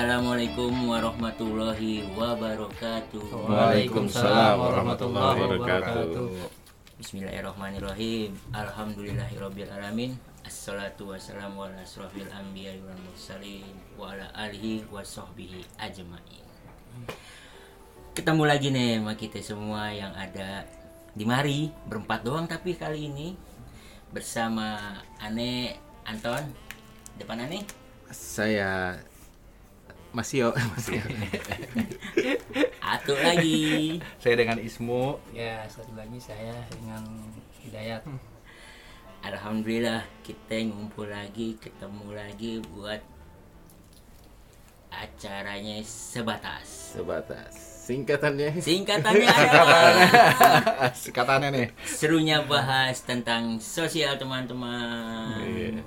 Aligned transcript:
Assalamualaikum 0.00 0.88
warahmatullahi 0.88 2.08
wabarakatuh. 2.16 3.20
Waalaikumsalam 3.36 4.56
warahmatullahi 4.56 5.40
wabarakatuh. 5.44 6.24
Bismillahirrahmanirrahim. 6.96 8.32
Alhamdulillahirabbil 8.48 9.68
alamin. 9.68 10.16
Assalatu 10.40 11.12
wassalamu 11.12 11.68
ala 11.68 11.84
asrofil 11.84 12.32
anbiya 12.32 12.80
wal 12.80 12.96
mursalin 12.96 13.76
wa 14.00 14.16
ala 14.16 14.32
alihi 14.40 14.88
wa 14.88 15.04
sahbihi 15.04 15.68
ajmain. 15.76 16.48
Ketemu 18.16 18.42
lagi 18.48 18.72
nih 18.72 19.04
sama 19.04 19.12
kita 19.20 19.44
semua 19.44 19.92
yang 19.92 20.16
ada 20.16 20.64
di 21.12 21.28
mari 21.28 21.68
berempat 21.84 22.24
doang 22.24 22.48
tapi 22.48 22.72
kali 22.72 23.04
ini 23.04 23.36
bersama 24.16 24.96
Ane 25.20 25.76
Anton 26.08 26.40
depan 27.20 27.44
Ane 27.44 27.68
Saya 28.08 28.96
Masio, 30.10 30.50
Masio. 30.74 30.98
Atu 32.82 33.14
lagi 33.14 33.98
Saya 34.18 34.34
dengan 34.34 34.58
Ismu. 34.58 35.22
Ya, 35.30 35.62
satu 35.70 35.94
lagi 35.94 36.18
saya 36.18 36.50
dengan 36.68 37.06
Hidayat. 37.60 38.02
Alhamdulillah 39.20 40.02
kita 40.22 40.56
ngumpul 40.64 41.06
lagi 41.06 41.54
ketemu 41.54 42.08
lagi 42.10 42.58
buat 42.66 42.98
acaranya 44.90 45.78
sebatas 45.84 46.96
Sebatas. 46.96 47.52
Singkatannya. 47.86 48.58
singkatannya 48.58 49.28
adalah 49.44 49.92
Singkatannya 50.90 51.48
nih. 51.52 51.68
serunya 51.84 52.42
bahas 52.42 52.98
tentang 53.00 53.58
sosial 53.58 54.16
teman-teman 54.16 55.36
Iya. 55.44 55.82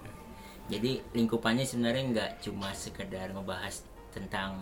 jadi 0.69 0.91
lingkupannya 1.11 1.63
sebenarnya 1.63 2.03
nggak 2.07 2.31
cuma 2.41 2.71
sekedar 2.71 3.33
ngebahas 3.33 3.83
tentang 4.13 4.53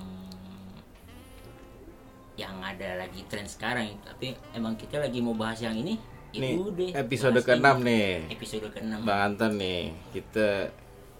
yang 2.34 2.58
ada 2.58 2.98
lagi 2.98 3.22
tren 3.28 3.46
sekarang 3.46 3.92
tapi 4.02 4.34
emang 4.52 4.74
kita 4.74 4.98
lagi 4.98 5.20
mau 5.20 5.36
bahas 5.36 5.60
yang 5.60 5.76
ini 5.76 6.00
ya 6.32 6.40
Nih, 6.42 6.56
udah, 6.56 6.90
episode 6.98 7.36
bahas 7.36 7.46
ke-6 7.46 7.60
ini. 7.60 7.84
nih. 7.84 8.12
episode 8.32 8.68
ke-6 8.72 8.94
Bang 9.04 9.20
Anton 9.28 9.52
nih, 9.54 9.82
kita 10.10 10.72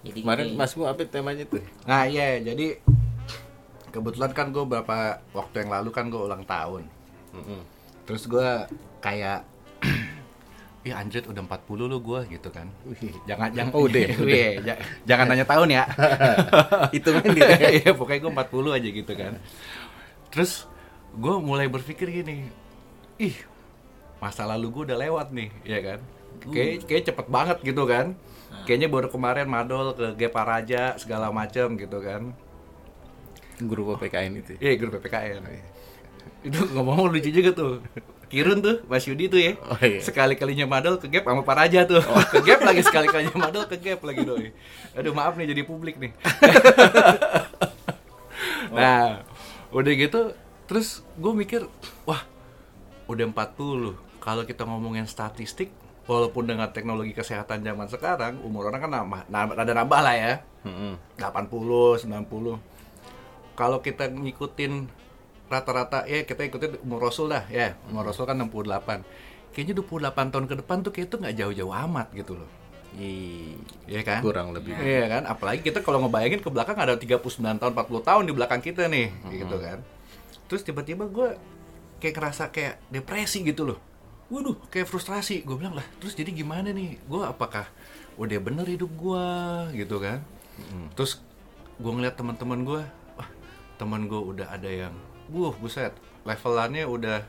jadi 0.02 0.18
kemarin 0.18 0.46
kita- 0.48 0.58
Masmu 0.58 0.84
apa 0.88 1.02
temanya 1.04 1.44
tuh? 1.46 1.62
Nah 1.84 2.08
iya, 2.08 2.40
jadi 2.40 2.80
kebetulan 3.92 4.32
kan 4.32 4.50
gue 4.50 4.64
beberapa 4.64 4.98
waktu 5.30 5.56
yang 5.62 5.70
lalu 5.70 5.90
kan 5.92 6.08
gue 6.08 6.18
ulang 6.18 6.42
tahun. 6.42 6.88
Mm-mm. 7.36 7.62
Terus 8.02 8.24
gue 8.26 8.48
kayak 8.98 9.46
Ih 10.82 10.98
anjir 10.98 11.22
udah 11.24 11.46
40 11.46 11.86
lu 11.86 12.02
gue 12.02 12.20
gitu 12.32 12.50
kan. 12.50 12.66
Wih, 12.84 13.14
Jangan 13.30 13.54
jangan 13.54 13.72
Oh, 13.78 13.86
udah, 13.86 14.02
udah. 14.26 14.34
Iya, 14.34 14.50
ja- 14.66 14.82
Jangan 15.06 15.26
nanya 15.30 15.46
tahun 15.46 15.70
ya. 15.70 15.84
Hitungan 16.94 17.22
gitu. 17.32 17.52
Iya 17.54 17.92
pokoknya 17.94 18.20
gue 18.20 18.32
40 18.34 18.74
aja 18.74 18.90
gitu 18.90 19.14
kan. 19.14 19.34
Terus 20.34 20.66
gue 21.12 21.36
mulai 21.38 21.68
berpikir 21.68 22.08
gini 22.08 22.50
Ih 23.18 23.36
masa 24.18 24.48
lalu 24.48 24.72
gue 24.72 24.84
udah 24.90 24.98
lewat 24.98 25.28
nih 25.30 25.50
ya 25.62 25.80
kan. 25.82 26.00
Kayak, 26.50 26.90
kayak 26.90 27.04
cepet 27.08 27.28
banget 27.30 27.58
gitu 27.62 27.84
kan. 27.86 28.18
Kayaknya 28.66 28.88
baru 28.90 29.08
kemarin 29.08 29.46
madol 29.46 29.94
ke 29.94 30.18
Gepa 30.18 30.42
Raja 30.42 30.98
segala 30.98 31.30
macem 31.30 31.78
gitu 31.78 32.02
kan. 32.02 32.34
Guru 33.62 33.94
PPKN 33.94 34.34
itu. 34.36 34.58
Iya 34.58 34.74
grup 34.76 34.98
PPKN 34.98 35.46
Itu 36.42 36.58
ngomong 36.74 37.14
lucu 37.14 37.30
juga 37.30 37.54
tuh 37.54 37.86
Kirun 38.32 38.64
tuh, 38.64 38.80
Mas 38.88 39.04
Yudi 39.04 39.28
tuh 39.28 39.44
ya. 39.44 39.60
Oh, 39.68 39.76
iya. 39.84 40.00
Sekali-kalinya 40.00 40.64
madol 40.64 40.96
ke 40.96 41.12
Gap 41.12 41.28
sama 41.28 41.44
Pak 41.44 41.56
Raja 41.60 41.84
tuh. 41.84 42.00
Ke 42.34 42.40
Gap 42.40 42.64
lagi, 42.64 42.80
sekali-kalinya 42.80 43.36
madol 43.36 43.68
ke 43.68 43.76
Gap 43.76 44.00
lagi 44.08 44.24
doi. 44.24 44.56
Aduh 44.96 45.12
maaf 45.12 45.36
nih 45.36 45.52
jadi 45.52 45.68
publik 45.68 46.00
nih. 46.00 46.16
Nah, 48.72 49.28
udah 49.76 49.94
gitu 50.00 50.32
Terus 50.64 51.04
gue 51.20 51.34
mikir, 51.36 51.68
wah 52.08 52.24
udah 53.12 53.28
40 53.28 54.00
Kalau 54.24 54.44
kita 54.48 54.64
ngomongin 54.64 55.04
statistik 55.04 55.76
Walaupun 56.08 56.48
dengan 56.48 56.72
teknologi 56.72 57.12
kesehatan 57.12 57.68
zaman 57.68 57.92
sekarang 57.92 58.40
Umur 58.42 58.72
orang 58.72 58.82
kan 58.88 58.92
nambah, 58.92 59.22
nambah 59.28 59.56
ada 59.60 59.74
nambah 59.76 60.00
lah 60.00 60.16
ya. 60.16 60.34
Mm-mm. 60.64 60.96
80, 61.20 62.08
90 62.08 63.60
Kalau 63.60 63.78
kita 63.84 64.08
ngikutin 64.08 65.01
rata-rata 65.52 66.08
ya 66.08 66.24
kita 66.24 66.48
ikutin 66.48 66.80
umur 66.88 67.04
Rasul 67.12 67.30
dah 67.30 67.44
ya 67.52 67.76
umur 67.92 68.08
Rasul 68.08 68.24
kan 68.24 68.40
68 68.40 69.52
kayaknya 69.52 69.76
28 69.84 70.32
tahun 70.32 70.46
ke 70.48 70.56
depan 70.64 70.78
tuh 70.80 70.92
kayak 70.96 71.08
itu 71.12 71.16
nggak 71.20 71.36
jauh-jauh 71.36 71.74
amat 71.76 72.08
gitu 72.16 72.40
loh 72.40 72.50
Ih, 72.92 73.56
Iya 73.88 74.04
kan? 74.04 74.20
kurang 74.20 74.52
lebih. 74.52 74.76
Iya 74.76 75.08
kan? 75.08 75.24
Apalagi 75.24 75.64
kita 75.64 75.80
kalau 75.80 76.04
ngebayangin 76.04 76.44
ke 76.44 76.52
belakang 76.52 76.76
ada 76.76 77.00
39 77.00 77.24
tahun, 77.56 77.72
40 77.72 77.88
tahun 78.04 78.24
di 78.28 78.34
belakang 78.36 78.60
kita 78.60 78.92
nih, 78.92 79.08
gitu 79.32 79.56
kan. 79.64 79.80
Terus 80.52 80.60
tiba-tiba 80.68 81.08
gue 81.08 81.40
kayak 82.04 82.12
ngerasa 82.20 82.52
kayak 82.52 82.84
depresi 82.92 83.48
gitu 83.48 83.64
loh. 83.64 83.80
Waduh, 84.28 84.60
kayak 84.68 84.92
frustrasi. 84.92 85.40
Gue 85.48 85.56
bilang 85.56 85.72
lah, 85.72 85.88
terus 86.04 86.20
jadi 86.20 86.36
gimana 86.36 86.76
nih? 86.76 87.00
Gue 87.08 87.24
apakah 87.24 87.64
udah 88.20 88.40
bener 88.44 88.68
hidup 88.68 88.92
gue 88.92 89.26
gitu 89.80 89.96
kan? 90.04 90.20
Terus 90.92 91.24
gue 91.80 91.92
ngeliat 91.96 92.20
teman-teman 92.20 92.60
gue, 92.68 92.82
wah 93.16 93.30
teman 93.80 94.12
gue 94.12 94.20
udah 94.20 94.52
ada 94.52 94.68
yang, 94.68 94.92
wuh 95.32 95.56
buset, 95.58 95.96
levelannya 96.28 96.84
udah 96.86 97.20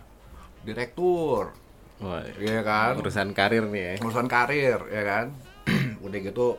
direktur, 0.62 1.54
Wah, 2.02 2.26
Iya 2.34 2.66
kan? 2.66 2.98
urusan 2.98 3.30
karir 3.30 3.62
nih 3.70 3.82
ya. 3.82 3.94
urusan 4.02 4.26
karir 4.26 4.80
ya 4.90 5.02
kan? 5.06 5.26
Udah 6.02 6.18
gitu 6.18 6.58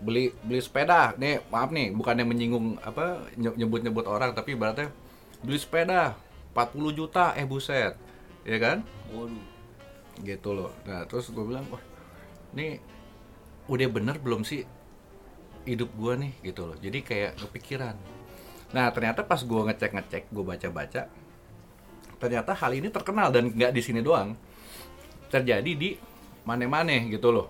beli 0.00 0.32
beli 0.40 0.64
sepeda. 0.64 1.12
Nih 1.20 1.44
maaf 1.52 1.68
nih 1.68 1.92
bukannya 1.92 2.24
menyinggung 2.24 2.80
apa 2.80 3.28
nyebut 3.36 3.84
nyebut 3.84 4.08
orang 4.08 4.32
tapi 4.32 4.56
ibaratnya 4.56 4.88
beli 5.44 5.60
sepeda 5.60 6.16
40 6.56 6.96
juta 6.96 7.36
eh 7.36 7.44
buset. 7.44 7.92
Ya 8.48 8.56
kan? 8.56 8.80
Waduh. 9.12 9.36
gitu 10.24 10.50
loh. 10.56 10.72
Nah 10.88 11.04
terus 11.04 11.28
gue 11.28 11.44
bilang 11.44 11.68
wah 11.68 11.82
ini 12.56 12.80
udah 13.68 13.88
bener 13.92 14.16
belum 14.16 14.48
sih 14.48 14.64
hidup 15.68 15.92
gua 15.92 16.16
nih? 16.16 16.32
Gitu 16.40 16.64
loh. 16.64 16.76
Jadi 16.80 17.04
kayak 17.04 17.36
kepikiran 17.36 17.94
nah 18.74 18.92
ternyata 18.92 19.24
pas 19.24 19.40
gua 19.44 19.68
ngecek 19.72 19.96
ngecek 19.96 20.22
gue 20.28 20.44
baca 20.44 20.68
baca 20.68 21.02
ternyata 22.18 22.52
hal 22.52 22.72
ini 22.74 22.92
terkenal 22.92 23.32
dan 23.32 23.48
nggak 23.48 23.72
di 23.72 23.80
sini 23.80 24.04
doang 24.04 24.36
terjadi 25.32 25.72
di 25.72 25.96
mana-mana 26.44 26.92
gitu 27.08 27.32
loh 27.32 27.48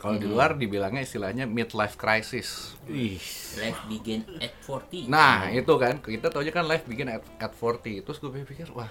kalau 0.00 0.16
di 0.16 0.24
luar 0.24 0.56
dibilangnya 0.56 1.04
istilahnya 1.04 1.44
midlife 1.44 2.00
crisis 2.00 2.72
Ih, 2.88 3.20
life 3.60 3.84
begin 3.84 4.24
at 4.40 4.56
40 4.64 5.12
Nah, 5.12 5.52
itu 5.52 5.68
kan 5.76 6.00
kita 6.00 6.32
tahu 6.32 6.40
aja 6.40 6.56
kan 6.56 6.64
live 6.64 6.88
bikin 6.88 7.12
at, 7.12 7.20
at 7.36 7.52
40. 7.52 8.00
Terus 8.00 8.16
gue 8.16 8.32
pikir, 8.32 8.72
wah. 8.72 8.88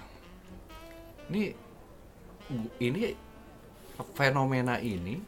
Ini 1.26 1.50
ini 2.78 3.10
fenomena 4.14 4.78
ini 4.78 5.18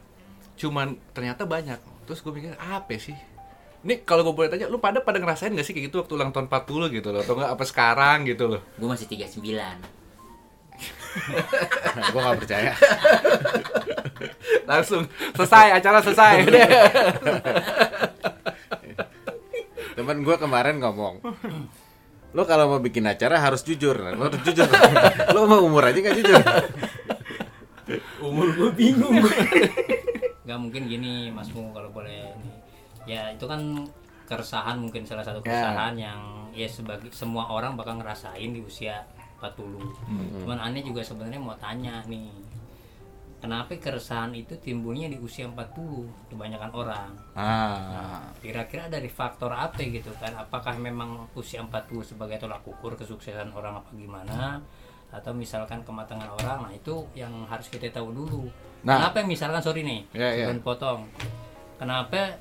cuman 0.55 0.95
ternyata 1.11 1.43
banyak. 1.43 1.77
Terus 2.07 2.23
gue 2.23 2.31
pikir, 2.31 2.55
apa 2.55 2.95
sih? 2.95 3.19
Ini 3.83 4.07
kalau 4.07 4.23
gue 4.23 4.31
boleh 4.31 4.47
tanya, 4.47 4.71
lu 4.71 4.79
pada 4.79 5.03
pada 5.03 5.19
ngerasain 5.19 5.51
gak 5.51 5.67
sih 5.67 5.75
kayak 5.75 5.91
gitu 5.91 5.99
waktu 5.99 6.15
ulang 6.15 6.31
tahun 6.31 6.47
40 6.47 6.95
gitu 6.95 7.11
loh? 7.11 7.19
Atau 7.19 7.35
enggak 7.35 7.51
apa 7.51 7.63
sekarang 7.67 8.23
gitu 8.23 8.47
loh? 8.47 8.61
gue 8.79 8.87
masih 8.87 9.07
39 9.11 10.03
gue 12.09 12.21
gak 12.21 12.39
percaya. 12.41 12.73
Langsung 14.69 15.05
selesai, 15.37 15.77
acara 15.77 16.01
selesai. 16.01 16.35
Temen 19.93 20.25
gue 20.25 20.35
kemarin 20.41 20.81
ngomong, 20.81 21.21
lo 22.33 22.43
kalau 22.49 22.65
mau 22.65 22.81
bikin 22.81 23.05
acara 23.05 23.37
harus 23.37 23.61
jujur, 23.61 23.93
lo 23.93 24.25
harus 24.25 24.41
jujur. 24.41 24.65
lo 25.37 25.45
mau 25.45 25.61
umur 25.61 25.85
aja 25.85 26.01
gak 26.01 26.17
jujur. 26.17 26.41
umur 28.23 28.47
gue 28.55 28.69
bingung 28.73 29.19
Nggak 30.47 30.59
mungkin 30.59 30.87
gini 30.87 31.27
Masmu 31.35 31.75
kalau 31.75 31.91
boleh 31.91 32.31
nih. 32.39 32.62
Ya 33.05 33.29
itu 33.29 33.43
kan 33.43 33.59
keresahan 34.23 34.79
mungkin 34.79 35.03
salah 35.03 35.21
satu 35.21 35.39
Ya. 35.39 35.45
keresahan 35.45 35.93
yang 35.95 36.19
ya 36.51 36.65
sebagai 36.65 37.09
semua 37.09 37.49
orang 37.49 37.73
bakal 37.73 37.97
ngerasain 37.97 38.49
di 38.49 38.61
usia 38.61 39.03
40. 39.37 39.83
Cuman 40.39 40.57
aneh 40.57 40.79
juga 40.79 41.01
sebenarnya 41.01 41.37
mau 41.37 41.55
tanya 41.55 41.99
nih. 42.05 42.31
Kenapa 43.37 43.75
keresahan 43.75 44.31
itu 44.31 44.55
timbulnya 44.55 45.11
di 45.11 45.19
usia 45.19 45.43
40 45.43 46.07
kebanyakan 46.31 46.71
orang? 46.71 47.11
ah, 47.35 48.23
Kira-kira 48.39 48.87
dari 48.87 49.11
faktor 49.11 49.51
apa 49.51 49.83
gitu 49.83 50.15
kan? 50.15 50.31
Apakah 50.33 50.79
memang 50.79 51.27
usia 51.35 51.59
40 51.59 51.75
sebagai 52.07 52.39
tolak 52.39 52.63
ukur 52.63 52.95
kesuksesan 52.95 53.51
orang 53.51 53.83
apa 53.83 53.91
gimana? 53.91 54.63
Atau 55.11 55.35
misalkan 55.35 55.83
kematangan 55.83 56.31
orang, 56.33 56.57
nah 56.63 56.71
itu 56.71 57.03
yang 57.13 57.43
harus 57.43 57.67
kita 57.67 57.91
tahu 57.91 58.15
dulu. 58.15 58.47
Nah. 58.87 59.11
Kenapa 59.11 59.27
misalkan 59.27 59.59
sorry 59.59 59.83
nih, 59.83 60.07
Ya, 60.15 60.31
ya. 60.31 60.47
sebelum 60.47 60.63
potong. 60.63 61.03
Kenapa 61.75 62.39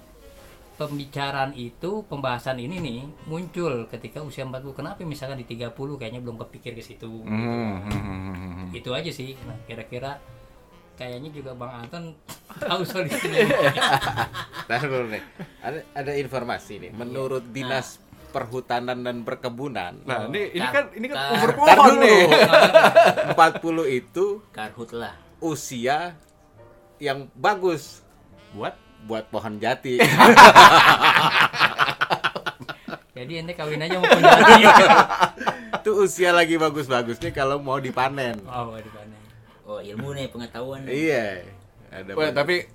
pembicaraan 0.73 1.53
itu, 1.53 2.03
pembahasan 2.05 2.57
ini 2.57 2.77
nih 2.77 2.99
muncul 3.25 3.87
ketika 3.87 4.19
usia 4.19 4.43
40? 4.43 4.73
Kenapa 4.73 4.99
misalkan 5.03 5.37
di 5.37 5.47
30 5.47 5.71
kayaknya 5.97 6.19
belum 6.19 6.41
kepikir 6.41 6.73
ke 6.73 6.83
situ? 6.83 7.09
hmm, 7.23 7.29
hmm, 7.29 7.77
hmm, 7.85 8.03
hmm, 8.03 8.33
hmm. 8.35 8.69
Itu 8.73 8.91
aja 8.91 9.09
sih. 9.09 9.37
Nah, 9.43 9.57
kira-kira 9.63 10.17
kayaknya 10.93 11.31
juga 11.31 11.53
Bang 11.53 11.83
Anton 11.83 12.13
tahu 12.63 12.83
solusinya 12.83 13.39
nih. 15.09 15.23
Ada, 15.61 15.79
ada 15.95 16.13
informasi 16.15 16.79
nih. 16.79 16.91
Menurut 16.93 17.45
Dinas 17.47 18.01
Perhutanan 18.33 19.05
dan 19.05 19.21
Perkebunan, 19.23 19.93
Nah, 20.03 20.25
ini 20.27 20.57
ini 20.57 20.65
Tar- 20.65 20.73
kan 20.73 20.85
ini 20.97 21.07
kan 21.07 21.17
tar- 21.21 21.33
umur 21.37 21.51
pohon 21.53 21.93
nih. 22.01 22.23
40 23.37 23.99
itu 24.01 24.27
karhut 24.49 24.91
lah 24.93 25.13
usia 25.39 26.17
yang 26.97 27.29
bagus 27.35 28.01
Buat 28.53 28.73
buat 29.07 29.27
pohon 29.29 29.59
jati. 29.59 29.99
jadi 33.17 33.33
ente 33.45 33.55
kawin 33.55 33.79
aja 33.79 34.03
mau 34.03 34.09
penjati 34.09 34.63
itu 35.83 35.91
usia 35.99 36.31
lagi 36.31 36.55
bagus-bagusnya 36.59 37.31
kalau 37.35 37.59
mau 37.59 37.79
dipanen. 37.79 38.39
oh 38.47 38.79
di 38.79 38.91
mana 38.91 39.17
oh 39.67 39.79
ilmu 39.83 40.15
nih 40.15 40.27
pengetahuan 40.31 40.87
nih. 40.87 40.95
Iya. 40.95 41.27
Ada 41.93 42.11
Wah, 42.15 42.31
tapi 42.35 42.67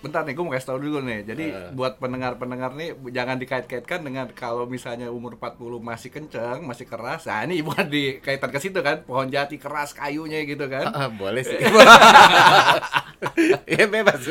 bentar 0.00 0.24
nih, 0.24 0.32
gue 0.32 0.44
mau 0.44 0.52
kasih 0.56 0.68
tau 0.72 0.80
dulu 0.80 1.04
nih. 1.04 1.20
Jadi 1.28 1.44
Eh. 1.52 1.72
buat 1.76 2.00
pendengar-pendengar 2.00 2.72
nih, 2.72 2.96
jangan 3.12 3.36
dikait-kaitkan 3.36 4.00
dengan 4.00 4.26
kalau 4.32 4.64
misalnya 4.64 5.12
umur 5.12 5.36
40 5.36 5.80
masih 5.80 6.08
kenceng, 6.08 6.64
masih 6.64 6.88
keras. 6.88 7.28
Nah, 7.28 7.44
ini 7.44 7.60
bukan 7.60 7.92
dikaitan 7.92 8.48
ke 8.48 8.58
situ 8.60 8.80
kan, 8.80 9.04
pohon 9.04 9.28
jati 9.28 9.60
keras 9.60 9.92
kayunya 9.92 10.40
gitu 10.48 10.64
kan. 10.72 10.88
Ah, 10.88 11.08
boleh 11.12 11.44
sih. 11.44 11.60
ya 13.76 13.84
bebas. 13.86 14.22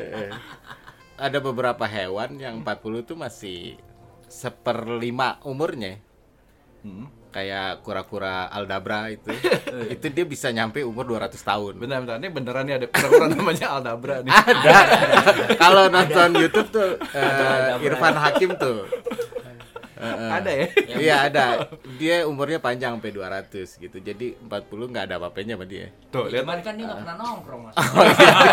Eh, 0.00 0.30
Ada 1.20 1.38
beberapa 1.38 1.84
hewan 1.84 2.40
yang 2.40 2.64
40 2.64 3.04
itu 3.04 3.14
masih 3.14 3.58
seperlima 4.24 5.36
umurnya. 5.44 6.00
Hmm. 6.80 7.12
Kayak 7.30 7.84
kura-kura 7.86 8.48
aldabra 8.50 9.12
itu. 9.12 9.30
itu 9.94 10.06
dia 10.10 10.24
bisa 10.24 10.48
nyampe 10.50 10.82
umur 10.82 11.04
200 11.06 11.36
tahun. 11.38 11.72
Bentar, 11.78 12.02
bentar, 12.02 12.16
ini 12.18 12.28
beneran 12.32 12.64
nih 12.66 12.74
ada 12.80 12.86
kura-kura 12.88 13.26
namanya 13.36 13.66
Aldabra 13.76 14.16
nih. 14.24 14.32
Ada. 14.32 14.76
Kalau 15.62 15.84
nonton 15.92 16.28
YouTube 16.40 16.68
tuh 16.72 16.90
eh, 17.14 17.84
Irfan 17.84 18.16
Hakim 18.16 18.56
tuh. 18.56 18.88
Ada 20.08 20.50
ya? 20.50 20.66
Iya 20.96 21.16
ada. 21.28 21.44
Dia 22.00 22.24
umurnya 22.24 22.58
panjang 22.58 22.96
sampai 22.96 23.12
200 23.12 23.52
gitu. 23.76 23.96
Jadi 24.00 24.34
40 24.40 24.92
nggak 24.92 25.04
ada 25.06 25.14
apa-apanya 25.20 25.54
sama 25.60 25.66
dia. 25.68 25.92
Tuh, 26.10 26.26
lihat. 26.26 26.42
cuman 26.42 26.58
kan 26.58 26.74
dia 26.74 26.84
nggak 26.90 27.00
pernah 27.06 27.16
nongkrong 27.22 27.60
mas 27.70 27.74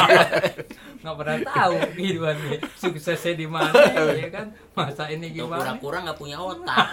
nggak 1.01 1.15
pernah 1.17 1.37
tahu 1.41 1.75
kehidupan 1.97 2.35
dia 2.37 2.57
suksesnya 2.77 3.33
di 3.33 3.47
mana 3.49 3.73
ya 4.13 4.29
kan 4.29 4.45
masa 4.77 5.09
ini 5.09 5.33
Tuh 5.33 5.33
gimana 5.33 5.73
kura-kura 5.81 5.97
nggak 6.05 6.19
punya 6.21 6.37
otak 6.37 6.85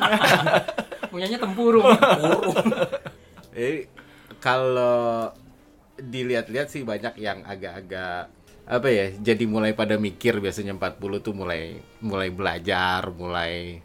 punyanya 1.12 1.36
tempurung 1.36 1.84
burung 1.84 2.54
Jadi 3.54 3.86
kalau 4.40 5.30
dilihat-lihat 6.00 6.72
sih 6.72 6.82
banyak 6.82 7.14
yang 7.22 7.46
agak-agak 7.46 8.32
apa 8.64 8.88
ya 8.88 9.12
jadi 9.12 9.44
mulai 9.44 9.76
pada 9.76 10.00
mikir 10.00 10.40
biasanya 10.40 10.74
40 10.74 11.20
tuh 11.20 11.36
mulai 11.36 11.78
mulai 12.00 12.32
belajar 12.32 13.12
mulai 13.12 13.84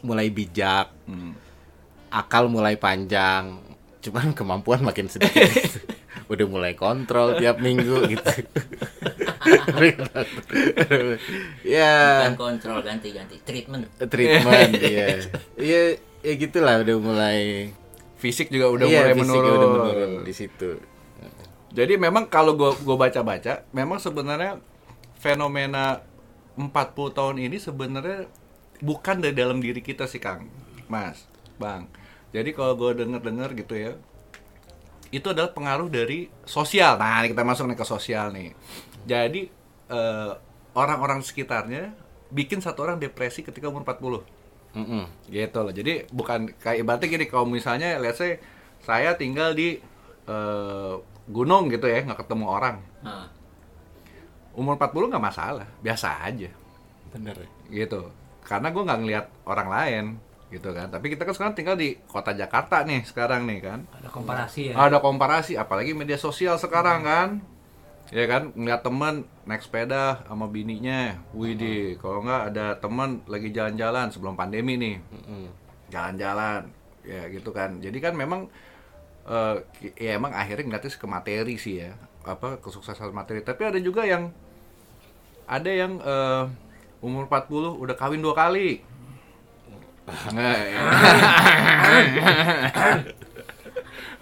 mulai 0.00 0.28
bijak 0.28 0.88
Hmm. 1.04 1.34
akal 2.10 2.46
mulai 2.46 2.74
panjang 2.74 3.58
cuman 4.00 4.32
kemampuan 4.38 4.80
makin 4.80 5.06
sedikit. 5.06 5.50
Udah 6.30 6.46
mulai 6.46 6.78
kontrol 6.78 7.34
tiap 7.36 7.58
minggu 7.58 8.06
gitu. 8.06 8.30
Ya. 11.66 12.26
Bukan 12.30 12.36
kontrol 12.38 12.78
ganti-ganti. 12.84 13.40
Treatment. 13.42 13.88
Treatment 13.98 14.72
ya 14.78 15.18
ya 15.58 15.80
ya 16.20 16.32
gitulah 16.36 16.84
udah 16.84 16.96
mulai 17.00 17.40
Fisik 18.20 18.52
juga 18.52 18.68
udah 18.68 18.84
iya, 18.84 19.00
mulai 19.00 19.14
menurun. 19.16 19.48
udah 19.56 19.70
menurun 19.80 20.12
di 20.28 20.34
situ. 20.36 20.76
Jadi 21.72 21.96
memang 21.96 22.28
kalau 22.28 22.52
gue 22.52 22.68
gue 22.76 22.96
baca-baca, 22.98 23.64
memang 23.72 23.96
sebenarnya 23.96 24.60
fenomena 25.16 26.04
40 26.60 26.68
tahun 27.16 27.36
ini 27.40 27.56
sebenarnya 27.56 28.28
bukan 28.80 29.20
dari 29.20 29.36
dalam 29.36 29.60
diri 29.60 29.80
kita 29.84 30.08
sih 30.08 30.20
Kang, 30.20 30.48
Mas, 30.88 31.24
Bang. 31.56 31.88
Jadi 32.30 32.50
kalau 32.54 32.74
gue 32.78 33.04
denger-dengar 33.04 33.52
gitu 33.56 33.74
ya, 33.76 33.92
itu 35.10 35.26
adalah 35.26 35.50
pengaruh 35.50 35.90
dari 35.90 36.30
sosial. 36.46 36.96
Nah, 36.96 37.26
kita 37.26 37.42
masuk 37.42 37.66
nih 37.66 37.78
ke 37.78 37.86
sosial 37.86 38.30
nih. 38.30 38.54
Jadi 39.04 39.50
eh, 39.90 40.32
orang-orang 40.74 41.20
sekitarnya 41.20 41.90
bikin 42.30 42.62
satu 42.62 42.86
orang 42.86 43.02
depresi 43.02 43.42
ketika 43.42 43.66
umur 43.66 43.82
40 43.82 44.22
Mm-mm. 44.70 45.04
gitu 45.26 45.58
loh 45.66 45.74
jadi 45.74 46.06
bukan 46.14 46.54
kayak 46.62 46.86
ibaratnya 46.86 47.08
gini 47.10 47.26
kalau 47.26 47.42
misalnya 47.42 47.98
let's 47.98 48.22
say 48.22 48.38
saya 48.86 49.18
tinggal 49.18 49.50
di 49.50 49.82
eh, 50.30 50.94
gunung 51.26 51.66
gitu 51.74 51.90
ya 51.90 52.06
nggak 52.06 52.22
ketemu 52.22 52.46
orang 52.46 52.78
nah, 53.02 53.26
umur 54.54 54.78
40 54.78 55.10
nggak 55.10 55.24
masalah 55.26 55.66
biasa 55.82 56.22
aja 56.22 56.50
bener 57.10 57.34
ya 57.34 57.48
gitu 57.82 58.14
karena 58.44 58.68
gue 58.72 58.82
nggak 58.82 59.00
ngelihat 59.04 59.26
orang 59.46 59.68
lain 59.68 60.04
gitu 60.50 60.74
kan. 60.74 60.90
Tapi 60.90 61.14
kita 61.14 61.22
kan 61.22 61.34
sekarang 61.34 61.54
tinggal 61.54 61.76
di 61.78 61.94
kota 62.10 62.34
Jakarta 62.34 62.82
nih 62.82 63.06
sekarang 63.06 63.46
nih 63.46 63.58
kan. 63.62 63.78
Ada 63.94 64.08
komparasi 64.10 64.60
ya. 64.70 64.74
Ada 64.74 64.98
komparasi 64.98 65.52
apalagi 65.54 65.94
media 65.94 66.18
sosial 66.18 66.58
sekarang 66.58 67.06
kan. 67.06 67.28
Ya 68.10 68.26
kan 68.26 68.50
ngeliat 68.58 68.82
temen 68.82 69.22
naik 69.46 69.62
sepeda 69.62 70.26
sama 70.26 70.50
bininya. 70.50 71.14
Widih 71.30 71.94
kalau 72.02 72.26
nggak 72.26 72.42
ada 72.50 72.74
temen 72.82 73.22
lagi 73.30 73.54
jalan-jalan 73.54 74.10
sebelum 74.10 74.34
pandemi 74.34 74.74
nih. 74.74 74.96
Mm-mm. 74.98 75.46
jalan-jalan 75.90 76.70
ya 77.06 77.30
gitu 77.30 77.54
kan. 77.54 77.78
Jadi 77.78 77.98
kan 78.02 78.18
memang 78.18 78.50
eh, 79.30 79.56
ki- 79.78 79.94
ya 79.94 80.18
emang 80.18 80.34
akhirnya 80.34 80.66
ngeliatnya 80.66 80.90
ke 80.90 81.06
materi 81.06 81.54
sih 81.54 81.86
ya. 81.86 81.94
Apa 82.26 82.58
kesuksesan 82.58 83.14
materi. 83.14 83.46
Tapi 83.46 83.62
ada 83.62 83.78
juga 83.78 84.02
yang 84.02 84.34
ada 85.46 85.70
yang 85.70 86.02
eh, 86.02 86.44
umur 87.00 87.24
40 87.26 87.80
udah 87.80 87.96
kawin 87.96 88.20
dua 88.20 88.36
kali. 88.36 88.84
Ya. 90.10 90.52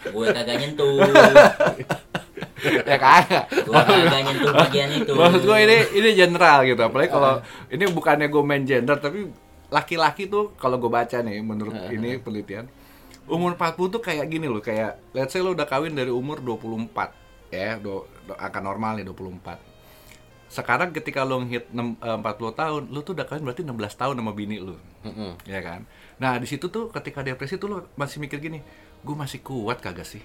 gue 0.09 0.27
kagak 0.31 0.57
nyentuh. 0.61 1.01
Ya 2.87 2.97
kagak 2.99 3.45
gue 3.51 3.73
kagak 3.75 4.23
nyentuh 4.25 4.53
bagian 4.53 4.91
itu. 4.95 5.13
Maksud 5.15 5.43
gue 5.43 5.59
ini 5.59 5.77
ini 5.97 6.09
general 6.15 6.59
gitu. 6.65 6.81
Apalagi 6.81 7.11
kalau 7.11 7.41
ini 7.69 7.85
bukannya 7.89 8.27
gue 8.27 8.43
main 8.45 8.65
gender 8.65 8.97
tapi 8.99 9.31
laki-laki 9.69 10.27
tuh 10.27 10.55
kalau 10.57 10.77
gue 10.77 10.91
baca 10.91 11.19
nih 11.21 11.41
menurut 11.41 11.75
ini 11.91 12.17
penelitian 12.19 12.67
umur 13.29 13.53
40 13.55 13.95
tuh 13.95 14.01
kayak 14.01 14.27
gini 14.29 14.47
loh. 14.47 14.61
Kayak 14.61 15.01
let's 15.13 15.33
say 15.33 15.41
lo 15.41 15.53
udah 15.53 15.67
kawin 15.67 15.93
dari 15.93 16.13
umur 16.13 16.41
24 16.41 16.95
ya 17.49 17.81
do, 17.81 18.05
do- 18.29 18.37
angka 18.37 18.61
normal 18.61 19.01
nih 19.01 19.09
24 19.09 19.68
sekarang 20.49 20.91
ketika 20.91 21.23
lo 21.23 21.45
ngehit 21.45 21.69
enam- 21.71 22.01
eh, 22.01 22.17
40 22.17 22.25
tahun 22.53 22.83
lo 22.89 23.01
tuh 23.01 23.13
udah 23.13 23.25
kawin 23.25 23.45
berarti 23.45 23.63
16 23.63 23.73
tahun 23.95 24.15
sama 24.17 24.33
bini 24.33 24.57
lo. 24.59 24.81
Mm-mm. 25.05 25.37
ya 25.45 25.61
kan? 25.61 25.85
Nah 26.17 26.37
di 26.37 26.49
situ 26.49 26.69
tuh 26.69 26.89
ketika 26.89 27.21
depresi 27.21 27.57
tuh 27.57 27.69
lo 27.69 27.79
masih 27.95 28.19
mikir 28.19 28.41
gini 28.41 28.65
gue 28.99 29.15
masih 29.15 29.39
kuat 29.41 29.79
kagak 29.79 30.09
sih? 30.09 30.25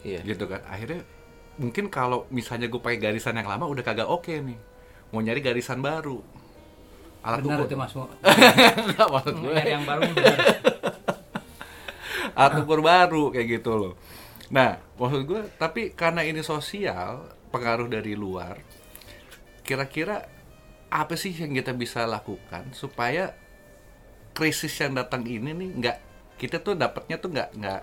Iya. 0.00 0.24
Gitu 0.24 0.44
kan? 0.44 0.64
Akhirnya 0.64 1.04
mungkin 1.54 1.86
kalau 1.86 2.24
misalnya 2.28 2.66
gue 2.66 2.76
pakai 2.76 2.98
garisan 2.98 3.36
yang 3.36 3.46
lama 3.46 3.64
udah 3.64 3.80
kagak 3.80 4.08
oke 4.08 4.32
nih. 4.32 4.56
Mau 5.12 5.20
nyari 5.20 5.38
garisan 5.38 5.78
baru. 5.78 6.18
Alat 7.20 7.40
benar 7.40 7.62
ukur. 7.62 7.68
itu 7.68 7.76
mas. 7.76 7.92
Nggak, 8.88 9.08
maksud 9.08 9.34
gue. 9.38 9.52
nyari 9.52 9.70
yang 9.70 9.84
baru 9.84 10.00
benar 10.08 10.36
alat 12.34 12.54
ukur 12.60 12.80
baru 12.80 13.30
kayak 13.30 13.46
gitu 13.60 13.72
loh. 13.72 13.94
Nah 14.50 14.80
maksud 14.96 15.22
gue 15.24 15.40
tapi 15.54 15.92
karena 15.92 16.20
ini 16.20 16.40
sosial 16.40 17.28
pengaruh 17.48 17.86
dari 17.86 18.12
luar 18.14 18.58
kira-kira 19.66 20.16
apa 20.92 21.14
sih 21.22 21.32
yang 21.34 21.52
kita 21.58 21.72
bisa 21.74 22.00
lakukan 22.06 22.64
supaya 22.82 23.34
krisis 24.38 24.74
yang 24.82 24.92
datang 24.98 25.22
ini 25.26 25.50
nih 25.60 25.70
nggak 25.80 25.96
kita 26.40 26.56
tuh 26.66 26.74
dapatnya 26.82 27.16
tuh 27.22 27.30
nggak 27.34 27.50
nggak 27.60 27.82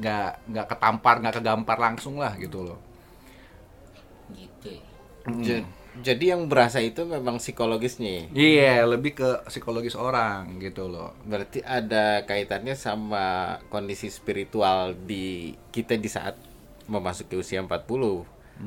nggak 0.00 0.30
nggak 0.50 0.66
ketampar 0.70 1.14
nggak 1.22 1.34
kegampar 1.38 1.78
langsung 1.86 2.14
lah 2.22 2.32
gitu 2.38 2.60
loh 2.66 2.78
gitu 4.34 4.68
ya. 4.78 4.82
Ja- 5.40 5.66
jadi 5.94 6.34
yang 6.34 6.50
berasa 6.50 6.82
itu 6.82 7.06
memang 7.06 7.38
psikologisnya 7.38 8.26
Iya, 8.34 8.82
lebih 8.82 9.14
ke 9.14 9.28
psikologis 9.46 9.94
orang 9.94 10.58
gitu 10.58 10.90
loh. 10.90 11.14
berarti 11.22 11.62
ada 11.62 12.26
kaitannya 12.26 12.74
sama 12.74 13.24
kondisi 13.70 14.10
spiritual 14.10 14.98
di 15.06 15.54
kita 15.70 15.94
di 15.94 16.10
saat 16.10 16.34
memasuki 16.90 17.38
usia 17.38 17.62
40 17.62 18.26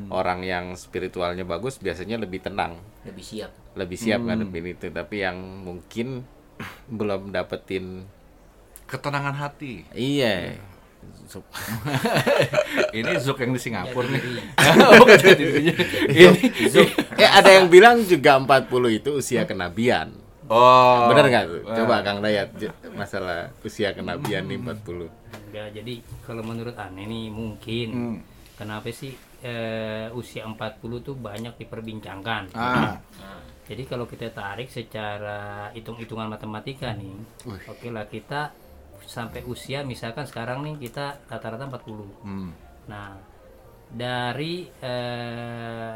orang 0.10 0.42
yang 0.42 0.66
spiritualnya 0.74 1.42
bagus 1.42 1.78
biasanya 1.78 2.18
lebih 2.18 2.40
tenang. 2.40 2.78
Lebih 3.04 3.24
siap. 3.24 3.52
Lebih 3.74 3.98
siap 3.98 4.20
ngadepin 4.20 4.66
itu. 4.68 4.88
Tapi 4.88 5.16
yang 5.22 5.38
mungkin 5.64 6.24
belum 6.90 7.32
dapetin 7.32 8.04
Ketenangan 8.86 9.36
hati. 9.36 9.84
iya. 9.92 10.56
So- 11.28 11.44
Ini 12.98 13.20
Zuk 13.20 13.38
yang 13.38 13.52
di 13.52 13.60
Singapura 13.60 14.08
nih. 14.08 14.22
Jadi 15.12 15.32
dirinya. 15.36 15.74
Ini 16.08 16.42
eh 17.16 17.30
ada 17.30 17.50
yang 17.52 17.68
bilang 17.68 18.00
juga 18.04 18.40
40 18.40 18.68
itu 18.94 19.10
usia 19.14 19.44
kenabian. 19.44 20.12
Oh. 20.48 21.12
bener 21.12 21.28
nggak 21.28 21.46
tuh? 21.46 21.62
Coba 21.68 22.00
Kang 22.00 22.24
Dayat 22.24 22.56
masalah 22.96 23.52
usia 23.62 23.92
kenabian 23.92 24.48
nih 24.48 24.56
40 24.56 25.12
ya 25.52 25.68
jadi 25.70 26.00
kalau 26.24 26.40
menurut 26.40 26.72
aneh 26.80 27.04
nih 27.04 27.28
mungkin 27.28 27.88
Hmm. 27.92 28.18
kenapa 28.56 28.88
sih 28.90 29.12
eh, 29.40 30.08
usia 30.12 30.44
40 30.44 30.58
tuh 31.00 31.14
banyak 31.14 31.54
diperbincangkan. 31.56 32.44
Ah, 32.54 32.98
Nah, 33.20 33.40
Jadi 33.68 33.84
kalau 33.84 34.08
kita 34.08 34.32
tarik 34.32 34.72
secara 34.72 35.68
hitung-hitungan 35.72 36.32
matematika 36.32 36.96
nih, 36.96 37.20
oke 37.68 37.88
lah 37.92 38.08
kita 38.08 38.50
sampai 39.04 39.44
usia 39.44 39.84
misalkan 39.84 40.24
sekarang 40.24 40.64
nih 40.64 40.76
kita 40.82 41.20
rata-rata 41.28 41.68
40. 41.68 42.08
hmm. 42.24 42.50
Nah, 42.88 43.20
dari 43.88 44.68
eh, 44.82 45.96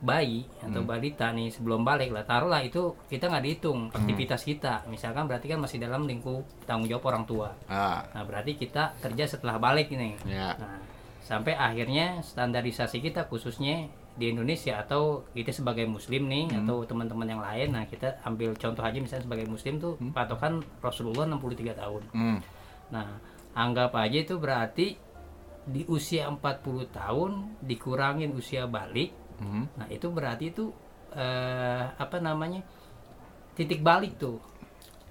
bayi 0.00 0.40
atau 0.64 0.80
balita 0.80 1.28
nih 1.28 1.52
sebelum 1.52 1.84
balik 1.84 2.08
lah 2.08 2.24
taruhlah 2.24 2.64
itu 2.64 2.96
kita 3.04 3.28
nggak 3.28 3.44
dihitung 3.44 3.92
aktivitas 3.92 4.40
kita. 4.42 4.88
Misalkan 4.88 5.28
berarti 5.28 5.44
kan 5.46 5.60
masih 5.60 5.76
dalam 5.76 6.08
lingkup 6.08 6.40
tanggung 6.64 6.88
jawab 6.88 7.12
orang 7.12 7.24
tua. 7.28 7.52
Ah, 7.68 8.00
nah 8.16 8.24
berarti 8.24 8.56
kita 8.56 8.96
kerja 8.96 9.28
setelah 9.28 9.60
balik 9.60 9.92
nih. 9.92 10.16
Ya, 10.24 10.56
nah 10.56 10.80
sampai 11.30 11.54
akhirnya 11.54 12.18
standarisasi 12.26 12.98
kita 12.98 13.30
khususnya 13.30 13.86
di 14.18 14.34
Indonesia 14.34 14.82
atau 14.82 15.22
kita 15.30 15.54
sebagai 15.54 15.86
muslim 15.86 16.26
nih 16.26 16.50
atau 16.58 16.82
teman-teman 16.82 17.30
yang 17.30 17.38
lain 17.38 17.70
nah 17.70 17.86
kita 17.86 18.18
ambil 18.26 18.58
contoh 18.58 18.82
aja 18.82 18.98
misalnya 18.98 19.30
sebagai 19.30 19.46
muslim 19.46 19.78
tuh 19.78 19.94
patokan 20.10 20.58
Rasulullah 20.82 21.30
63 21.30 21.78
tahun 21.78 22.02
hmm. 22.10 22.38
Nah, 22.90 23.22
anggap 23.54 23.94
aja 23.96 24.18
itu 24.20 24.36
berarti 24.36 24.98
di 25.70 25.82
usia 25.86 26.26
40 26.26 26.90
tahun 26.90 27.30
dikurangin 27.62 28.34
usia 28.34 28.66
balik. 28.66 29.14
Hmm. 29.38 29.70
Nah, 29.78 29.86
itu 29.88 30.10
berarti 30.10 30.50
itu 30.50 30.74
eh, 31.14 31.84
apa 31.86 32.18
namanya? 32.20 32.62
titik 33.50 33.82
balik 33.82 34.16
tuh. 34.16 34.38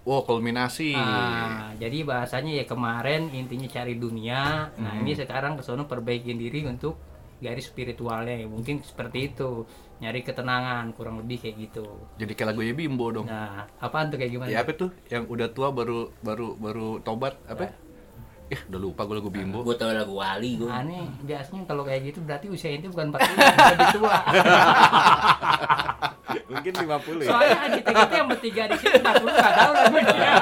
Oh, 0.09 0.25
kulminasi. 0.25 0.97
Ah, 0.97 1.69
jadi 1.77 2.01
bahasanya 2.01 2.57
ya 2.57 2.65
kemarin 2.65 3.29
intinya 3.29 3.69
cari 3.69 3.93
dunia. 3.93 4.73
Nah, 4.73 4.97
Hmm. 4.97 5.05
ini 5.05 5.13
sekarang 5.13 5.53
ke 5.53 5.61
sono 5.61 5.85
perbaikin 5.85 6.33
diri 6.33 6.65
untuk 6.65 6.97
garis 7.37 7.69
spiritualnya. 7.69 8.41
Mungkin 8.43 8.81
seperti 8.81 9.29
itu. 9.29 9.69
Nyari 9.99 10.23
ketenangan, 10.23 10.95
kurang 10.95 11.19
lebih 11.19 11.37
kayak 11.37 11.55
gitu. 11.61 11.85
Jadi 12.17 12.31
kayak 12.33 12.55
lagunya 12.55 12.73
Bimbo 12.73 13.11
dong. 13.11 13.27
Nah, 13.27 13.69
apaan 13.77 14.09
tuh 14.09 14.17
kayak 14.17 14.31
gimana? 14.31 14.49
Ya 14.49 14.63
apa 14.63 14.73
tuh? 14.73 14.89
Yang 15.05 15.29
udah 15.29 15.47
tua 15.51 15.69
baru 15.69 16.09
baru 16.19 16.55
baru 16.55 16.87
tobat 16.99 17.35
apa? 17.45 17.69
Eh, 18.49 18.57
udah 18.65 18.79
lupa 18.81 19.05
gue 19.05 19.13
lagu 19.13 19.29
Bimbo. 19.29 19.61
gue 19.61 19.75
tau 19.75 19.93
lagu 19.93 20.17
Wali 20.17 20.57
gue. 20.57 20.65
Aneh, 20.65 21.05
biasanya 21.21 21.69
kalau 21.69 21.85
kayak 21.85 22.01
gitu 22.09 22.25
berarti 22.25 22.49
usia 22.49 22.73
itu 22.73 22.89
bukan 22.89 23.13
40, 23.13 23.29
lebih 23.77 23.87
tua. 23.93 24.15
Mungkin 26.49 26.73
50 26.73 27.25
ya. 27.25 27.29
Soalnya 27.29 27.57
kita 27.79 27.89
kita 27.93 28.15
yang 28.15 28.29
bertiga 28.29 28.63
di 28.69 28.75
sini 28.77 28.97
40 29.01 29.25
nggak 29.25 29.55
tahu 29.57 29.71
lagunya. 29.73 30.33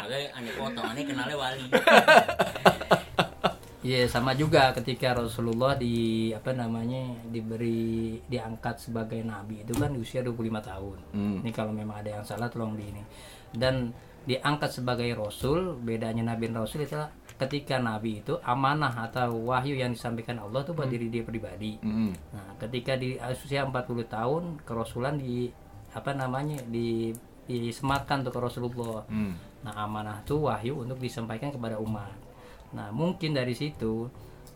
Makanya 0.00 0.28
aneh 0.36 0.52
potong, 0.58 0.86
aneh 0.86 1.04
kenalnya 1.06 1.36
Wali. 1.36 1.66
Iya 3.80 4.04
sama 4.12 4.36
juga 4.36 4.76
ketika 4.76 5.16
Rasulullah 5.16 5.72
di 5.72 6.28
apa 6.36 6.52
namanya 6.52 7.16
diberi 7.32 8.20
diangkat 8.28 8.76
sebagai 8.76 9.24
nabi 9.24 9.64
itu 9.64 9.72
kan 9.72 9.96
di 9.96 9.98
usia 10.04 10.20
25 10.20 10.36
tahun. 10.60 10.98
Hmm. 11.16 11.36
Ini 11.40 11.50
kalau 11.56 11.72
memang 11.72 12.04
ada 12.04 12.20
yang 12.20 12.24
salah 12.28 12.52
tolong 12.52 12.76
di 12.76 12.84
ini. 12.84 13.02
Dan 13.50 13.88
diangkat 14.28 14.76
sebagai 14.76 15.08
rasul, 15.16 15.80
bedanya 15.80 16.20
nabi 16.20 16.52
dan 16.52 16.60
rasul 16.60 16.84
itu 16.84 17.00
ketika 17.40 17.80
nabi 17.80 18.20
itu 18.20 18.36
amanah 18.44 19.08
atau 19.08 19.48
wahyu 19.48 19.80
yang 19.80 19.96
disampaikan 19.96 20.36
Allah 20.36 20.60
tuh 20.60 20.76
buat 20.76 20.92
diri 20.92 21.08
dia 21.08 21.24
pribadi. 21.24 21.80
Hmm. 21.80 22.12
Nah, 22.36 22.52
ketika 22.60 23.00
di 23.00 23.16
usia 23.16 23.64
40 23.64 24.04
tahun 24.04 24.42
kerasulan 24.60 25.16
di 25.16 25.48
apa 25.96 26.12
namanya 26.12 26.60
di 26.68 27.16
disematkan 27.48 28.22
ke 28.22 28.38
Rasulullah. 28.38 29.02
Hmm. 29.08 29.34
Nah, 29.64 29.74
amanah 29.74 30.22
itu 30.22 30.36
wahyu 30.36 30.84
untuk 30.84 31.00
disampaikan 31.00 31.50
kepada 31.50 31.80
umat. 31.80 32.14
Nah, 32.76 32.94
mungkin 32.94 33.34
dari 33.34 33.56
situ 33.56 34.06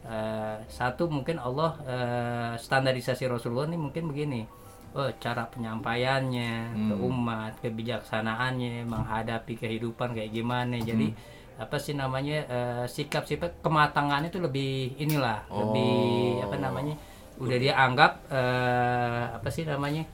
eh, 0.07 0.63
satu 0.71 1.11
mungkin 1.11 1.43
Allah 1.43 1.75
eh, 1.83 2.53
standarisasi 2.61 3.27
Rasulullah 3.27 3.67
ini 3.67 3.81
mungkin 3.81 4.13
begini. 4.13 4.47
Oh, 4.95 5.11
cara 5.19 5.51
penyampaiannya 5.51 6.71
ke 6.71 6.95
umat, 7.03 7.59
kebijaksanaannya 7.59 8.87
menghadapi 8.87 9.59
kehidupan 9.59 10.15
kayak 10.15 10.31
gimana. 10.31 10.79
Jadi 10.79 11.11
apa 11.57 11.77
sih 11.77 11.93
namanya 11.93 12.45
eh, 12.45 12.85
sikap-sikap 12.85 13.61
kematangannya 13.61 14.29
itu 14.29 14.39
lebih 14.39 14.73
inilah, 14.97 15.47
lebih 15.49 15.95
apa 16.43 16.57
namanya? 16.57 16.95
Udah 17.35 17.57
dia 17.57 17.75
anggap 17.75 18.27
eh, 18.29 19.25
apa 19.33 19.49
sih 19.49 19.65
namanya? 19.65 20.05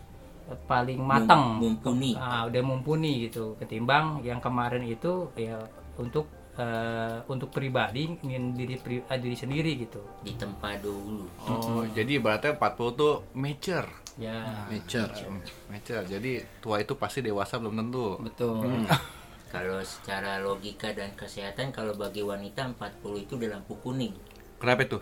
paling 0.66 0.98
matang 0.98 1.62
Mumpuni. 1.62 2.10
ah, 2.18 2.42
udah 2.42 2.58
mumpuni 2.60 3.22
gitu 3.22 3.54
ketimbang 3.54 4.18
yang 4.20 4.42
kemarin 4.42 4.82
itu 4.82 5.30
ya 5.38 5.62
untuk 5.94 6.26
eh, 6.58 7.22
untuk 7.24 7.54
pribadi 7.54 8.18
ingin 8.18 8.50
diri 8.50 8.74
pri- 8.74 9.06
ah, 9.06 9.14
diri 9.14 9.38
sendiri 9.38 9.78
gitu 9.78 10.02
Ditempa 10.26 10.74
dulu. 10.82 11.30
Oh, 11.46 11.86
jadi 11.86 12.18
ibaratnya 12.18 12.58
40 12.58 12.66
tuh 12.98 13.14
mature. 13.32 13.86
ya 14.18 14.66
Nature. 14.66 15.12
Hmm, 15.22 15.38
Mature. 15.70 16.04
Jadi 16.10 16.42
tua 16.58 16.82
itu 16.82 16.98
pasti 16.98 17.22
dewasa 17.22 17.54
belum 17.56 17.78
tentu. 17.78 18.18
betul 18.18 18.58
Kalau 19.50 19.82
secara 19.82 20.38
logika 20.38 20.94
dan 20.94 21.10
kesehatan 21.18 21.74
kalau 21.74 21.98
bagi 21.98 22.22
wanita 22.22 22.70
40 22.70 23.26
itu 23.26 23.34
udah 23.34 23.58
lampu 23.58 23.74
kuning. 23.82 24.14
Kenapa 24.62 24.86
itu? 24.86 24.98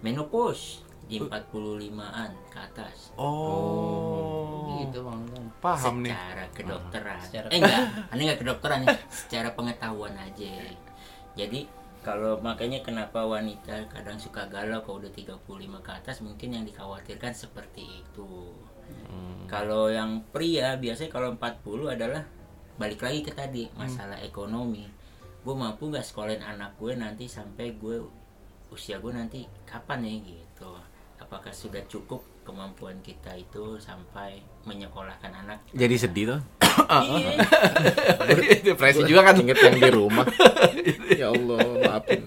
Menopause 0.00 0.80
di 1.04 1.20
45-an 1.20 2.30
ke 2.48 2.58
atas. 2.58 3.12
Oh. 3.16 4.72
gitu 4.78 5.04
bang. 5.04 5.20
Paham 5.60 6.00
nih. 6.00 6.12
secara 6.12 6.44
kedokteran. 6.54 7.18
Secara- 7.20 7.48
Eh 7.50 7.58
enggak, 7.60 7.82
aneh 8.08 8.22
enggak 8.24 8.40
kedokteran 8.40 8.78
nih, 8.86 8.96
secara 9.10 9.48
pengetahuan 9.52 10.14
aja. 10.16 10.54
Jadi 11.36 11.68
kalau 12.00 12.40
makanya 12.40 12.80
kenapa 12.80 13.20
wanita 13.26 13.84
kadang 13.90 14.16
suka 14.16 14.46
galau 14.48 14.80
kalau 14.80 15.02
udah 15.02 15.12
35 15.12 15.44
ke 15.84 15.90
atas 15.92 16.24
mungkin 16.24 16.56
yang 16.56 16.64
dikhawatirkan 16.64 17.34
seperti 17.34 17.84
itu. 18.00 18.54
Kalau 19.44 19.92
yang 19.92 20.24
pria 20.32 20.76
biasanya 20.80 21.10
kalau 21.12 21.36
40 21.36 21.92
adalah 21.92 22.24
balik 22.78 23.02
lagi 23.02 23.20
ke 23.26 23.34
tadi 23.34 23.66
masalah 23.74 24.22
ekonomi. 24.22 24.86
Gue 25.42 25.54
mampu 25.54 25.90
nggak 25.90 26.06
sekolahin 26.06 26.40
anak 26.46 26.78
gue 26.78 26.94
nanti 26.94 27.26
sampai 27.26 27.74
gue 27.74 28.06
usia 28.70 29.02
gue 29.02 29.10
nanti 29.10 29.42
kapan 29.66 30.06
ya 30.06 30.14
gitu. 30.22 30.70
Apakah 31.18 31.50
sudah 31.50 31.82
cukup 31.90 32.22
kemampuan 32.46 32.94
kita 33.02 33.34
itu 33.34 33.76
sampai 33.82 34.38
menyekolahkan 34.62 35.34
anak? 35.44 35.58
Jadi 35.74 35.94
sedih 35.98 36.24
tuh. 36.38 36.40
Iya. 36.88 37.44
Depresi 38.64 39.02
juga 39.04 39.20
kan. 39.28 39.36
Ingat 39.36 39.60
yang 39.60 39.76
di 39.76 39.90
rumah. 39.92 40.24
ya 41.10 41.28
Allah, 41.34 41.60
maafin. 41.84 42.24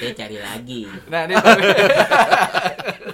Saya 0.00 0.12
cari 0.16 0.38
lagi. 0.40 0.88
Nah, 1.12 1.28
ini 1.28 1.34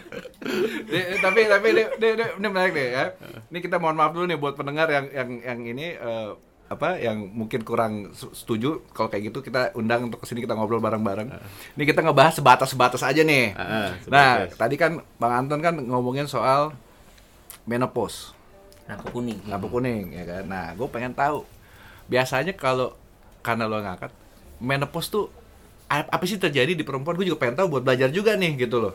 tapi 0.50 1.18
tapi 1.18 1.40
tapi 1.46 1.66
ini, 1.70 1.82
ini, 1.86 2.06
ini, 2.14 2.24
ini 2.38 2.46
menarik 2.46 2.72
deh 2.72 2.88
ya. 2.90 3.04
Ini 3.48 3.58
kita 3.58 3.76
mohon 3.76 3.96
maaf 3.96 4.12
dulu 4.12 4.26
nih 4.26 4.38
buat 4.38 4.54
pendengar 4.54 4.90
yang 4.90 5.06
yang 5.10 5.28
yang 5.40 5.58
ini 5.64 5.86
eh, 5.94 6.30
apa 6.70 7.02
yang 7.02 7.26
mungkin 7.26 7.66
kurang 7.66 8.14
setuju 8.14 8.78
kalau 8.94 9.10
kayak 9.10 9.34
gitu 9.34 9.42
kita 9.42 9.74
undang 9.74 10.06
untuk 10.06 10.22
ke 10.22 10.26
sini 10.26 10.38
kita 10.38 10.54
ngobrol 10.54 10.78
bareng-bareng. 10.78 11.26
Ini 11.74 11.82
kita 11.82 12.00
ngebahas 12.00 12.38
sebatas-sebatas 12.38 13.02
aja 13.02 13.26
nih. 13.26 13.58
Ah, 13.58 13.90
nah, 14.06 14.30
tadi 14.46 14.78
kan 14.78 15.02
Bang 15.18 15.34
Anton 15.34 15.58
kan 15.58 15.74
ngomongin 15.74 16.30
soal 16.30 16.70
menopause, 17.66 18.32
Lampu 18.86 19.06
kuning. 19.12 19.38
lampu 19.46 19.66
kuning 19.66 20.14
ya 20.14 20.24
kan. 20.26 20.42
Nah, 20.46 20.66
gue 20.74 20.88
pengen 20.90 21.10
tahu 21.10 21.42
biasanya 22.06 22.54
kalau 22.54 22.94
karena 23.42 23.66
lo 23.66 23.78
ngangkat 23.78 24.10
menopause 24.58 25.10
tuh 25.10 25.26
ap- 25.86 26.10
apa 26.10 26.24
sih 26.26 26.38
terjadi 26.38 26.74
di 26.74 26.82
perempuan? 26.86 27.18
Gue 27.18 27.26
juga 27.26 27.42
pengen 27.42 27.58
tahu 27.58 27.78
buat 27.78 27.82
belajar 27.82 28.10
juga 28.10 28.34
nih 28.34 28.62
gitu 28.62 28.78
loh. 28.78 28.94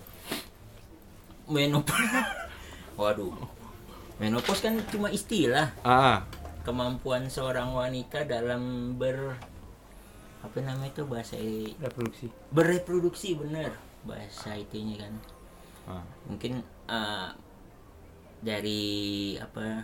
Menopause. 1.45 2.09
Waduh. 2.99 3.33
Menopause 4.17 4.61
kan 4.61 4.79
cuma 4.87 5.09
istilah. 5.09 5.69
Ah, 5.81 6.23
Kemampuan 6.61 7.27
seorang 7.27 7.69
wanita 7.71 8.25
dalam 8.25 8.93
ber 8.95 9.37
apa 10.41 10.61
namanya 10.61 10.89
itu 10.91 11.01
bahasa 11.03 11.37
reproduksi 11.75 12.29
berreproduksi 12.49 13.33
bener 13.33 13.73
bahasa 14.01 14.53
itunya 14.53 14.93
kan 14.95 15.13
Ah. 15.85 16.05
mungkin 16.25 16.61
eh, 16.85 17.29
dari 18.39 18.83
apa 19.35 19.81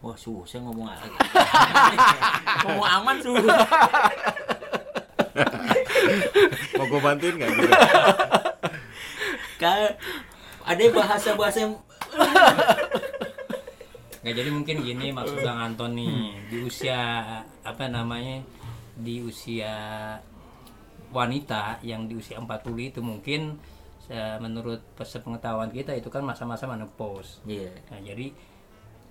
wah 0.00 0.12
susah 0.14 0.60
ngomong 0.60 0.84
ngomong 2.64 2.84
aman 2.86 3.16
susah 3.18 3.60
Mau 6.76 6.84
gue 6.86 7.00
bantuin 7.00 7.34
nggak 7.34 7.50
gitu? 7.50 7.68
Ka- 9.56 9.96
ada 10.66 10.84
bahasa 10.90 11.38
bahasa 11.38 11.58
yang 11.62 11.72
nggak 14.26 14.34
jadi 14.42 14.50
mungkin 14.50 14.76
gini 14.82 15.14
maksud 15.14 15.38
bang 15.38 15.58
Anton 15.70 15.94
nih 15.94 16.34
di 16.50 16.58
usia 16.66 16.98
apa 17.62 17.86
namanya 17.86 18.42
di 18.98 19.22
usia 19.22 19.70
wanita 21.14 21.78
yang 21.86 22.10
di 22.10 22.18
usia 22.18 22.42
40 22.42 22.90
itu 22.90 23.00
mungkin 23.00 23.54
menurut 24.38 24.82
sepengetahuan 25.02 25.70
kita 25.74 25.90
itu 25.98 26.06
kan 26.06 26.22
masa-masa 26.22 26.70
menopause. 26.70 27.42
Iya. 27.42 27.74
Nah, 27.90 28.00
jadi 28.02 28.30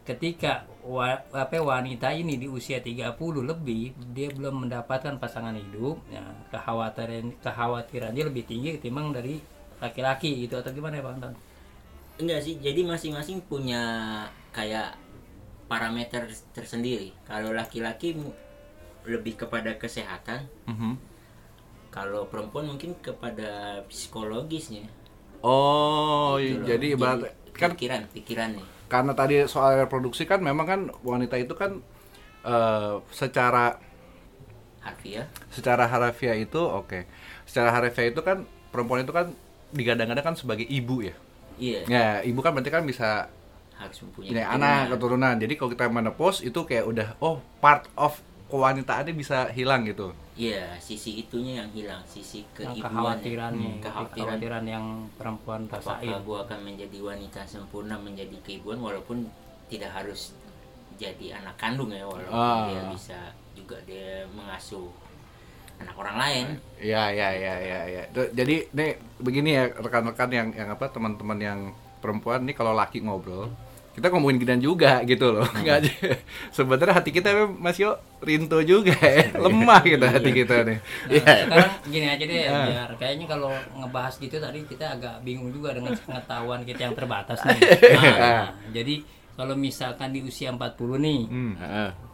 ketika 0.05 0.69
wa, 0.85 1.19
apa 1.33 1.57
wanita 1.59 2.13
ini 2.13 2.37
di 2.37 2.47
usia 2.47 2.79
30 2.79 3.17
lebih 3.41 3.91
dia 4.13 4.29
belum 4.31 4.67
mendapatkan 4.67 5.17
pasangan 5.19 5.57
hidup, 5.57 5.99
ya, 6.07 6.23
kekhawatiran 6.53 7.35
kekhawatiran 7.41 8.13
dia 8.13 8.25
lebih 8.29 8.45
tinggi 8.45 8.79
ketimbang 8.79 9.11
dari 9.11 9.41
laki-laki 9.77 10.45
gitu 10.45 10.55
atau 10.55 10.71
gimana 10.71 10.97
ya 10.97 11.03
Bang 11.03 11.17
Anton? 11.19 11.35
Enggak 12.15 12.39
sih, 12.41 12.55
jadi 12.57 12.79
masing-masing 12.81 13.43
punya 13.43 13.81
kayak 14.49 14.95
parameter 15.67 16.23
tersendiri. 16.51 17.11
Kalau 17.27 17.51
laki-laki 17.51 18.15
lebih 19.03 19.35
kepada 19.35 19.75
kesehatan, 19.75 20.47
Mhm. 20.65 20.95
kalau 21.89 22.25
perempuan 22.25 22.67
mungkin 22.67 22.95
kepada 22.99 23.79
psikologisnya. 23.87 24.87
Oh, 25.41 26.39
Gitu 26.39 26.57
loh. 26.57 26.65
jadi 26.65 26.85
ibarat 26.95 27.19
kan 27.53 27.71
pikiran, 27.75 28.01
pikirannya. 28.11 28.65
karena 28.85 29.13
tadi 29.13 29.35
soal 29.45 29.79
reproduksi 29.79 30.23
kan 30.23 30.39
memang 30.39 30.65
kan 30.65 30.81
wanita 31.01 31.35
itu 31.35 31.53
kan 31.53 31.79
eh, 32.43 32.93
secara 33.09 33.73
Harfiah. 34.79 35.25
secara 35.49 35.89
harafiah 35.89 36.37
itu 36.37 36.61
oke. 36.61 37.09
Secara 37.43 37.73
harafiah 37.73 38.13
itu 38.13 38.21
kan 38.21 38.45
perempuan 38.69 39.01
itu 39.01 39.09
kan 39.09 39.33
digadang-gadang 39.75 40.25
kan 40.25 40.35
sebagai 40.35 40.63
ibu 40.63 41.03
ya. 41.03 41.15
Iya, 41.55 41.79
Ya, 41.85 42.05
ibu 42.21 42.39
kan 42.39 42.51
berarti 42.51 42.67
kan 42.69 42.83
bisa 42.83 43.27
harus 43.75 43.97
mempunyai 44.01 44.31
punya 44.31 44.43
keturunan. 44.45 44.55
anak 44.57 44.83
keturunan. 44.89 45.35
Jadi 45.37 45.53
kalau 45.53 45.69
kita 45.69 45.85
menopause 45.87 46.39
itu 46.41 46.59
kayak 46.61 46.85
udah 46.85 47.07
oh 47.19 47.35
part 47.59 47.87
of 47.93 48.15
kewanitaannya 48.45 49.13
bisa 49.13 49.47
hilang 49.49 49.83
gitu. 49.83 50.11
Iya, 50.33 50.75
sisi 50.77 51.15
itunya 51.17 51.59
yang 51.59 51.71
hilang, 51.71 52.03
sisi 52.05 52.43
Yang 52.53 52.75
keibuannya. 52.75 52.83
kekhawatirannya, 52.83 53.69
Hmm, 53.69 53.81
kekhawatiran 53.81 54.15
kekhawatiran 54.35 54.63
yang 54.65 54.85
perempuan 55.13 55.61
apakah 55.65 55.95
rasain. 55.97 56.19
gua 56.21 56.39
akan 56.43 56.59
menjadi 56.61 56.97
wanita 57.01 57.41
sempurna 57.45 57.95
menjadi 57.97 58.35
keibuan 58.41 58.79
walaupun 58.79 59.27
tidak 59.67 59.91
harus 59.91 60.35
jadi 60.95 61.39
anak 61.39 61.55
kandung 61.55 61.89
ya 61.89 62.03
walaupun 62.03 62.31
Ah. 62.31 62.67
dia 62.69 62.81
bisa 62.89 63.19
juga 63.51 63.75
dia 63.81 64.23
mengasuh 64.29 64.87
anak 65.81 65.95
orang 65.95 66.17
lain 66.17 66.45
Ya, 66.75 67.09
ya, 67.09 67.33
ya, 67.33 67.55
ya, 67.57 67.79
ya. 67.87 68.03
Tuh, 68.13 68.29
Jadi 68.35 68.69
nih 68.69 68.99
begini 69.17 69.57
ya 69.57 69.63
rekan-rekan 69.73 70.29
yang 70.29 70.47
yang 70.53 70.69
apa 70.69 70.91
teman-teman 70.91 71.39
yang 71.39 71.59
perempuan 71.97 72.45
nih 72.45 72.53
kalau 72.53 72.77
laki 72.77 73.01
ngobrol 73.01 73.49
kita 73.95 74.11
ngomongin 74.11 74.43
ginian 74.43 74.59
juga 74.59 74.99
gitu 75.07 75.31
loh. 75.31 75.47
Nggak 75.55 75.75
aja. 75.79 75.91
Sebenarnya 76.51 76.99
hati 76.99 77.15
kita 77.15 77.31
memang 77.31 77.55
Mas 77.55 77.79
Yo 77.79 77.95
rinto 78.19 78.59
juga 78.59 78.91
ya. 78.99 79.31
Lemah 79.39 79.79
gitu 79.87 80.03
hati 80.03 80.31
kita 80.35 80.67
nih. 80.67 80.77
Nah, 81.23 81.37
sekarang 81.47 81.73
gini 81.87 82.05
aja 82.11 82.23
deh, 82.27 82.43
biar 82.43 82.89
kayaknya 82.99 83.25
kalau 83.31 83.55
ngebahas 83.79 84.19
gitu 84.19 84.35
tadi 84.35 84.67
kita 84.67 84.99
agak 84.99 85.23
bingung 85.23 85.47
juga 85.55 85.71
dengan 85.71 85.95
pengetahuan 85.95 86.67
kita 86.67 86.91
yang 86.91 86.95
terbatas 86.95 87.39
nih. 87.47 87.59
Nah, 87.95 88.51
jadi 88.75 88.99
kalau 89.39 89.55
misalkan 89.55 90.11
di 90.11 90.19
usia 90.27 90.51
40 90.51 90.99
nih, 90.99 91.21
Hmm. 91.31 91.55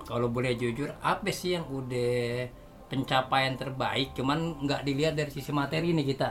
Kalau 0.05 0.27
boleh 0.29 0.53
jujur, 0.57 0.91
apa 1.01 1.33
sih 1.33 1.57
yang 1.57 1.65
udah 1.65 2.45
pencapaian 2.91 3.55
terbaik? 3.55 4.11
Cuman 4.11 4.59
nggak 4.59 4.83
dilihat 4.83 5.15
dari 5.15 5.31
sisi 5.31 5.55
materi 5.55 5.95
nih 5.95 6.05
kita. 6.11 6.29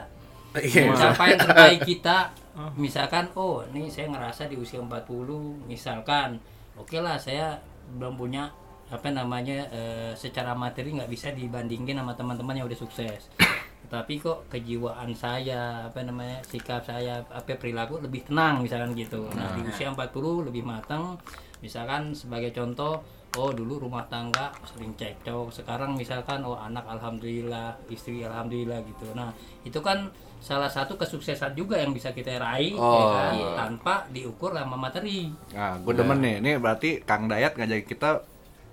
Iya. 0.61 0.93
Pencapaian 0.93 1.37
terbaik 1.41 1.79
kita, 1.97 2.29
misalkan, 2.77 3.31
oh, 3.33 3.65
ini 3.73 3.89
saya 3.89 4.11
ngerasa 4.13 4.45
di 4.51 4.59
usia 4.59 4.77
40, 4.83 5.65
misalkan, 5.65 6.37
oke 6.77 6.99
lah, 7.01 7.17
saya 7.17 7.57
belum 7.97 8.19
punya 8.19 8.51
apa 8.91 9.07
namanya 9.07 9.71
eh, 9.71 10.11
secara 10.19 10.51
materi 10.51 10.91
nggak 10.91 11.07
bisa 11.07 11.31
dibandingin 11.31 11.95
sama 11.95 12.11
teman-teman 12.11 12.59
yang 12.59 12.67
udah 12.67 12.79
sukses. 12.79 13.31
Tapi 13.91 14.19
kok 14.19 14.51
kejiwaan 14.51 15.15
saya, 15.15 15.87
apa 15.87 16.03
namanya 16.03 16.43
sikap 16.43 16.83
saya, 16.83 17.23
apa 17.31 17.55
perilaku 17.55 18.03
lebih 18.03 18.27
tenang 18.27 18.63
misalkan 18.63 18.91
gitu. 18.95 19.31
Nah 19.31 19.55
di 19.55 19.67
usia 19.67 19.91
40 19.91 20.47
lebih 20.47 20.63
matang, 20.63 21.15
misalkan 21.63 22.11
sebagai 22.11 22.51
contoh, 22.51 23.03
oh 23.33 23.49
dulu 23.49 23.79
rumah 23.81 24.03
tangga 24.05 24.51
sering 24.65 24.91
cekcok, 24.93 25.51
sekarang 25.51 25.95
misalkan 25.95 26.41
oh 26.41 26.55
anak 26.55 26.83
alhamdulillah, 26.85 27.79
istri 27.87 28.21
alhamdulillah 28.21 28.83
gitu. 28.83 29.07
Nah 29.11 29.31
itu 29.61 29.79
kan 29.79 30.11
salah 30.37 30.67
satu 30.67 30.97
kesuksesan 30.97 31.53
juga 31.53 31.77
yang 31.77 31.93
bisa 31.93 32.11
kita 32.11 32.35
raih 32.35 32.73
ya 32.73 32.81
Oh. 32.81 33.13
kan, 33.13 33.33
tanpa 33.57 33.93
diukur 34.09 34.51
sama 34.51 34.75
materi. 34.75 35.29
Nah, 35.51 35.77
gue 35.77 35.93
demen 35.93 36.17
nih. 36.17 36.35
Ini 36.39 36.51
berarti 36.57 36.89
Kang 36.99 37.29
Dayat 37.29 37.55
ngajakin 37.55 37.85
kita 37.85 38.25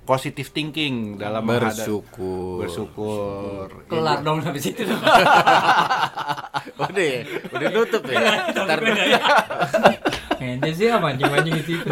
positive 0.02 0.48
thinking 0.48 1.20
dalam 1.20 1.44
menghadap- 1.44 1.76
Bersyukur. 1.76 2.64
bersyukur. 2.64 3.66
Kelar 3.86 4.24
dong 4.24 4.40
sampai 4.40 4.58
situ. 4.58 4.82
Udah 6.78 7.04
ya, 7.04 7.20
udah 7.50 7.68
nutup 7.70 8.02
ya. 8.06 8.48
Ntar 8.48 8.78
Ente 10.40 10.70
sih 10.70 10.86
apa 10.86 11.02
mancing-mancing 11.04 11.50
di 11.52 11.64
situ. 11.66 11.86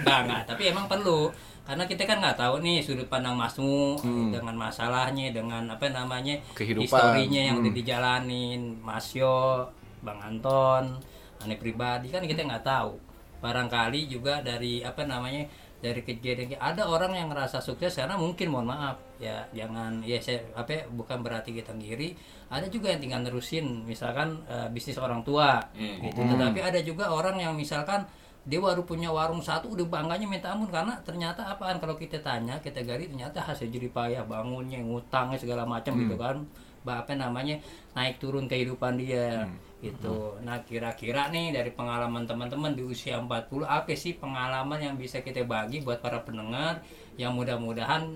Enggak, 0.00 0.18
enggak, 0.22 0.42
tapi 0.46 0.62
emang 0.70 0.86
perlu. 0.86 1.28
Karena 1.66 1.84
kita 1.84 2.02
kan 2.04 2.18
nggak 2.18 2.38
tahu 2.38 2.62
nih 2.62 2.78
sudut 2.78 3.04
pandang 3.04 3.34
Masmu 3.34 3.98
dengan 4.30 4.54
masalahnya, 4.54 5.28
dengan 5.28 5.66
apa 5.66 5.86
namanya 5.88 6.38
Kehidupan. 6.54 6.86
historinya 6.86 7.40
yang 7.42 7.56
udah 7.58 7.68
Hmm. 7.68 7.78
dijalanin, 7.78 8.60
Masyo, 8.80 9.66
Bang 9.98 10.22
Anton, 10.22 11.02
aneh 11.36 11.56
pribadi 11.56 12.08
kan 12.08 12.22
kita 12.22 12.40
nggak 12.40 12.62
tahu. 12.62 12.94
Barangkali 13.36 14.06
juga 14.06 14.40
dari 14.40 14.80
apa 14.80 15.02
namanya 15.02 15.44
dari 15.76 16.00
kejadian 16.00 16.56
ada 16.56 16.88
orang 16.88 17.12
yang 17.12 17.28
ngerasa 17.28 17.60
sukses 17.60 17.92
karena 17.92 18.16
mungkin 18.16 18.48
mohon 18.48 18.64
maaf 18.66 18.96
ya 19.18 19.44
jangan 19.52 20.00
ya 20.00 20.16
saya 20.18 20.40
apa 20.54 20.72
ya, 20.72 20.82
bukan 20.88 21.20
berarti 21.20 21.52
kita 21.52 21.68
ngiri 21.70 22.16
ada 22.48 22.64
juga 22.66 22.88
yang 22.88 22.98
tinggal 22.98 23.20
nerusin 23.20 23.84
misalkan 23.84 24.40
eh, 24.46 24.66
bisnis 24.68 24.96
orang 24.96 25.20
tua 25.20 25.60
Hmm. 25.72 26.00
gitu 26.00 26.16
tetapi 26.24 26.58
ada 26.60 26.80
juga 26.80 27.12
orang 27.12 27.36
yang 27.36 27.52
misalkan 27.52 28.08
dia 28.46 28.62
baru 28.62 28.86
punya 28.86 29.10
warung 29.10 29.42
satu 29.42 29.74
udah 29.74 29.86
bangganya 29.90 30.24
minta 30.30 30.54
ampun. 30.54 30.70
Karena 30.70 30.94
ternyata 31.02 31.50
apaan? 31.50 31.82
Kalau 31.82 31.98
kita 31.98 32.22
tanya 32.22 32.62
kita 32.62 32.86
gali 32.86 33.10
ternyata 33.10 33.42
hasil 33.42 33.66
jerih 33.66 33.90
payah 33.90 34.22
bangunnya 34.22 34.78
ngutangnya 34.78 35.36
segala 35.36 35.66
macam 35.66 35.98
gitu 35.98 36.14
kan. 36.14 36.46
Bah, 36.86 37.02
apa 37.02 37.18
namanya 37.18 37.58
naik 37.98 38.22
turun 38.22 38.46
kehidupan 38.46 38.94
dia 39.02 39.42
gitu. 39.82 40.38
Nah 40.46 40.62
kira-kira 40.62 41.28
nih 41.34 41.50
dari 41.50 41.74
pengalaman 41.74 42.24
teman-teman 42.30 42.78
di 42.78 42.86
usia 42.86 43.18
40 43.18 43.66
apa 43.66 43.90
sih 43.98 44.14
pengalaman 44.14 44.78
yang 44.78 44.94
bisa 44.94 45.18
kita 45.18 45.42
bagi 45.42 45.82
buat 45.82 45.98
para 45.98 46.22
pendengar 46.22 46.86
yang 47.18 47.34
mudah-mudahan 47.34 48.06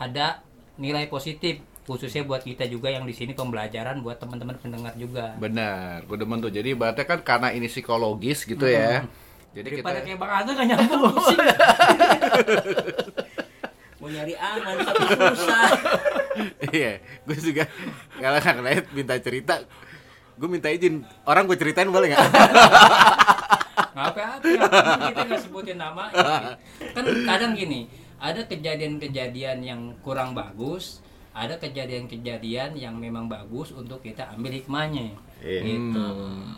ada 0.00 0.40
nilai 0.80 1.04
positif 1.12 1.60
khususnya 1.88 2.24
buat 2.24 2.44
kita 2.44 2.68
juga 2.68 2.92
yang 2.92 3.08
di 3.08 3.16
sini 3.16 3.32
pembelajaran 3.32 4.04
buat 4.04 4.20
teman-teman 4.20 4.56
pendengar 4.60 4.92
juga? 4.96 5.36
Benar, 5.40 6.04
gue 6.04 6.16
demen 6.20 6.40
tuh. 6.40 6.52
Jadi 6.52 6.76
berarti 6.76 7.04
kan 7.08 7.20
karena 7.24 7.48
ini 7.52 7.68
psikologis 7.68 8.44
gitu 8.44 8.68
ya. 8.68 9.04
Jadi 9.56 9.68
kita 9.74 9.80
daripada 9.80 10.00
kayak 10.04 10.18
bang 10.20 10.32
Aga 10.32 10.50
gak 10.52 10.66
nyambung. 10.66 11.02
Pusing 11.16 11.38
mau 13.98 14.06
nyari 14.14 14.34
aman 14.38 14.74
tapi 14.78 15.04
susah. 15.10 15.70
Iya, 16.70 17.02
gue 17.26 17.38
juga 17.42 17.66
kalau 18.22 18.38
Kang 18.38 18.62
Dayat 18.62 18.86
minta 18.94 19.18
cerita, 19.18 19.58
gue 20.38 20.48
minta 20.48 20.70
izin. 20.70 21.02
Orang 21.26 21.50
gue 21.50 21.58
ceritain 21.58 21.90
boleh 21.90 22.14
nggak? 22.14 22.28
nggak 23.98 24.06
apa-apa 24.14 24.46
kita 25.10 25.20
nggak 25.26 25.40
sebutin 25.42 25.76
nama. 25.82 26.14
Kan 26.94 27.04
kadang 27.26 27.58
gini 27.58 27.90
ada 28.22 28.46
kejadian-kejadian 28.46 29.58
yang 29.66 29.80
kurang 30.02 30.34
bagus 30.34 31.02
ada 31.38 31.54
kejadian-kejadian 31.56 32.74
yang 32.74 32.98
memang 32.98 33.30
bagus 33.30 33.70
untuk 33.70 34.02
kita 34.02 34.26
ambil 34.34 34.52
hikmahnya 34.52 35.14
Iya. 35.38 35.62
gitu 35.62 36.06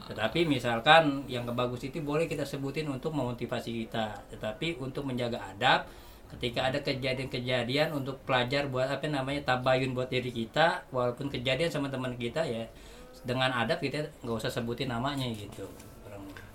tetapi 0.09 0.49
misalkan 0.49 1.29
yang 1.29 1.45
kebagus 1.45 1.85
itu 1.85 2.01
boleh 2.01 2.25
kita 2.25 2.49
sebutin 2.49 2.89
untuk 2.89 3.13
memotivasi 3.13 3.85
kita 3.85 4.25
tetapi 4.33 4.81
untuk 4.81 5.05
menjaga 5.05 5.37
adab 5.37 5.85
ketika 6.33 6.73
ada 6.73 6.81
kejadian-kejadian 6.81 7.93
untuk 7.93 8.17
pelajar 8.25 8.73
buat 8.73 8.89
apa 8.89 9.05
namanya 9.05 9.53
tabayun 9.53 9.93
buat 9.93 10.09
diri 10.09 10.33
kita 10.33 10.89
walaupun 10.97 11.29
kejadian 11.29 11.69
sama 11.69 11.93
teman 11.93 12.17
kita 12.17 12.41
ya 12.41 12.65
dengan 13.21 13.53
adab 13.53 13.85
kita 13.85 14.09
nggak 14.25 14.37
usah 14.41 14.49
sebutin 14.49 14.89
namanya 14.89 15.29
gitu. 15.29 15.69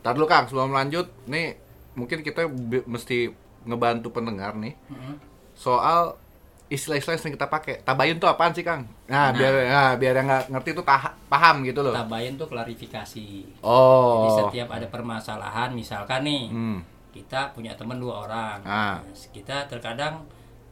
Ntar 0.01 0.17
dulu 0.17 0.25
Kang, 0.25 0.49
sebelum 0.49 0.73
lanjut, 0.73 1.05
nih 1.29 1.59
mungkin 1.93 2.25
kita 2.25 2.49
mesti 2.89 3.29
ngebantu 3.65 4.09
pendengar 4.13 4.53
nih 4.57 4.73
Mm-mm. 4.89 5.17
soal 5.53 6.17
istilah-istilah 6.67 7.13
yang 7.13 7.21
sering 7.21 7.35
kita 7.35 7.45
pakai. 7.45 7.81
Tabayun 7.81 8.17
tuh 8.17 8.25
apaan 8.25 8.49
sih 8.49 8.61
Kang? 8.61 8.89
Nah, 9.05 9.29
biar 9.31 9.53
nah, 9.65 9.93
biar 9.93 10.13
yang 10.15 10.25
nggak 10.25 10.43
ngerti 10.49 10.69
tuh 10.73 10.85
paham 11.27 11.55
gitu 11.61 11.79
loh. 11.79 11.93
tabayun 11.93 12.35
tuh 12.35 12.47
klarifikasi. 12.47 13.27
Jadi 13.45 13.61
Oh. 13.61 14.37
setiap 14.41 14.69
ada 14.69 14.87
permasalahan, 14.87 15.69
misalkan 15.71 16.23
nih 16.23 16.49
Hmm. 16.49 16.79
kita 17.11 17.53
punya 17.53 17.73
teman 17.73 17.95
dua 17.95 18.25
orang, 18.25 18.59
Ah. 18.61 18.97
Nah, 18.97 19.13
kita 19.29 19.65
terkadang 19.65 20.25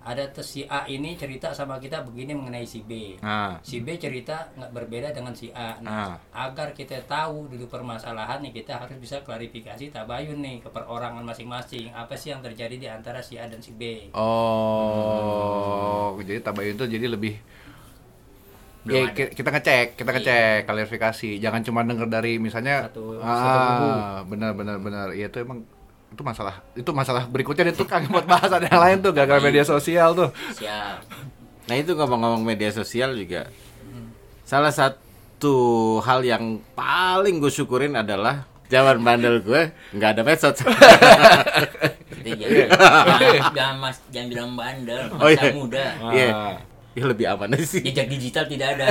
ada 0.03 0.27
si 0.43 0.67
A 0.67 0.83
ini 0.85 1.15
cerita 1.15 1.55
sama 1.55 1.79
kita 1.79 2.03
begini 2.03 2.35
mengenai 2.35 2.67
si 2.67 2.83
B. 2.83 3.15
Nah, 3.23 3.55
Si 3.63 3.79
B 3.79 3.95
cerita 3.95 4.51
nggak 4.59 4.71
berbeda 4.75 5.15
dengan 5.15 5.31
si 5.31 5.47
A. 5.55 5.79
Ah. 5.79 5.79
Nah, 5.79 6.19
agar 6.35 6.75
kita 6.75 6.99
tahu 7.07 7.47
dulu 7.47 7.71
permasalahan 7.71 8.43
nih 8.43 8.63
kita 8.63 8.83
harus 8.83 8.99
bisa 8.99 9.23
klarifikasi 9.23 9.95
tabayun 9.95 10.43
nih 10.43 10.59
ke 10.59 10.67
perorangan 10.67 11.23
masing-masing. 11.23 11.95
Apa 11.95 12.19
sih 12.19 12.35
yang 12.35 12.43
terjadi 12.43 12.75
di 12.75 12.87
antara 12.91 13.23
si 13.23 13.39
A 13.39 13.47
dan 13.47 13.63
si 13.63 13.71
B? 13.71 14.11
Oh, 14.15 16.19
jadi 16.19 16.43
tabayun 16.43 16.75
tuh 16.75 16.91
jadi 16.91 17.07
lebih 17.07 17.39
Belum 18.83 18.99
Ya, 18.99 19.15
ada. 19.15 19.31
kita 19.31 19.47
ngecek, 19.47 19.87
kita 19.95 20.11
ngecek 20.11 20.67
klarifikasi. 20.67 21.39
Jangan 21.39 21.63
cuma 21.63 21.87
denger 21.87 22.03
dari 22.11 22.35
misalnya 22.35 22.91
Satu- 22.91 23.15
ah, 23.23 23.39
satu 23.39 23.87
benar 24.27 24.51
benar 24.59 24.75
benar. 24.83 25.15
Iya 25.15 25.31
itu 25.31 25.39
emang 25.39 25.63
itu 26.13 26.21
masalah. 26.21 26.55
Itu 26.77 26.91
masalah 26.93 27.25
berikutnya 27.25 27.73
itu 27.73 27.83
kan 27.89 28.05
buat 28.07 28.29
bahasan 28.29 28.69
yang 28.69 28.79
lain 28.79 28.97
tuh 29.01 29.11
gara-gara 29.11 29.41
media 29.41 29.65
sosial 29.65 30.13
tuh. 30.13 30.29
siap 30.53 31.01
Nah 31.63 31.75
itu 31.79 31.95
ngomong-ngomong 31.95 32.43
media 32.43 32.69
sosial 32.69 33.15
juga 33.17 33.49
salah 34.43 34.69
satu 34.69 35.97
hal 36.03 36.21
yang 36.21 36.59
paling 36.77 37.39
gue 37.41 37.49
syukurin 37.49 37.95
adalah 37.95 38.45
zaman 38.67 38.99
bandel 39.01 39.39
gue 39.41 39.71
nggak 39.95 40.09
ada 40.13 40.21
medsos. 40.21 40.59
Jadi 42.23 42.55
jangan, 43.51 43.75
mas, 43.79 43.97
jangan 44.11 44.27
bilang 44.31 44.51
bandel, 44.55 45.01
masa 45.11 45.23
Oh, 45.23 45.29
iya. 45.31 45.49
muda. 45.51 45.85
Iya. 46.13 46.27
Ya 46.93 47.03
lebih 47.09 47.25
aman 47.25 47.57
sih. 47.65 47.81
Jejak 47.81 48.05
digital 48.05 48.45
tidak 48.45 48.77
ada. 48.77 48.85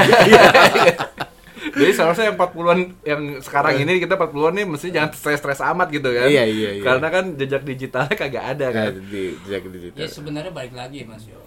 Jadi 1.72 1.92
seharusnya 1.96 2.24
yang 2.30 2.36
40-an 2.36 2.80
yang 3.02 3.22
sekarang 3.40 3.74
ini 3.80 3.92
kita 3.96 4.14
40-an 4.20 4.54
nih 4.60 4.66
mesti 4.68 4.88
jangan 4.92 5.10
stres-stres 5.16 5.60
amat 5.72 5.88
gitu 5.88 6.08
kan. 6.12 6.28
Iya, 6.28 6.44
iya, 6.44 6.70
iya. 6.78 6.84
Karena 6.84 7.08
kan 7.08 7.24
jejak 7.34 7.62
digitalnya 7.64 8.14
kagak 8.14 8.44
ada 8.56 8.66
kan. 8.68 8.92
Nah, 8.92 9.08
di 9.08 9.32
jejak 9.48 9.64
digital. 9.72 9.98
Ya 10.04 10.08
sebenarnya 10.08 10.52
balik 10.52 10.74
lagi 10.76 11.08
Mas 11.08 11.24
Yo. 11.24 11.40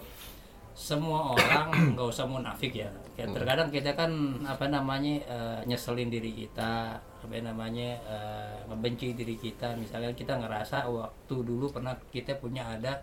Semua 0.76 1.32
orang 1.32 1.70
nggak 1.94 2.08
usah 2.10 2.26
munafik 2.26 2.74
ya. 2.74 2.90
Kayak 3.14 3.38
terkadang 3.38 3.68
kita 3.70 3.90
kan 3.94 4.10
apa 4.44 4.66
namanya 4.66 5.14
eh, 5.24 5.60
nyeselin 5.64 6.10
diri 6.10 6.34
kita, 6.34 6.98
apa 6.98 7.36
namanya 7.38 7.96
eh, 8.02 8.56
ngebenci 8.66 9.14
diri 9.14 9.38
kita. 9.38 9.78
Misalkan 9.78 10.12
kita 10.18 10.36
ngerasa 10.36 10.90
waktu 10.90 11.36
dulu 11.46 11.70
pernah 11.70 11.94
kita 12.10 12.34
punya 12.36 12.66
ada 12.66 12.98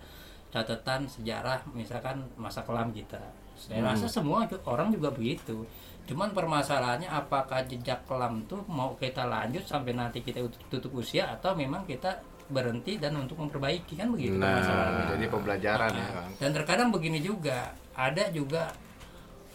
catatan 0.53 1.09
sejarah 1.09 1.65
misalkan 1.73 2.21
masa 2.37 2.61
kelam 2.61 2.93
kita. 2.93 3.17
Saya 3.57 3.81
rasa 3.81 4.05
semua 4.05 4.45
orang 4.69 4.93
juga 4.93 5.09
begitu. 5.09 5.65
Cuman 6.03 6.35
permasalahannya 6.35 7.07
apakah 7.07 7.63
jejak 7.63 8.03
kelam 8.03 8.43
tuh 8.43 8.59
mau 8.67 8.91
kita 8.99 9.23
lanjut 9.23 9.63
sampai 9.63 9.95
nanti 9.95 10.19
kita 10.19 10.43
tutup 10.67 10.99
usia 10.99 11.31
atau 11.31 11.55
memang 11.55 11.87
kita 11.87 12.19
berhenti 12.51 12.99
dan 12.99 13.15
untuk 13.15 13.39
memperbaiki 13.39 13.95
kan 13.95 14.11
begitu 14.11 14.35
Nah, 14.35 14.51
permasalahannya. 14.59 15.05
Jadi 15.15 15.25
pembelajaran 15.31 15.91
ya 15.95 16.03
Nah, 16.03 16.11
kan. 16.11 16.29
Dan 16.43 16.49
terkadang 16.51 16.89
begini 16.91 17.19
juga, 17.23 17.71
ada 17.95 18.23
juga 18.35 18.75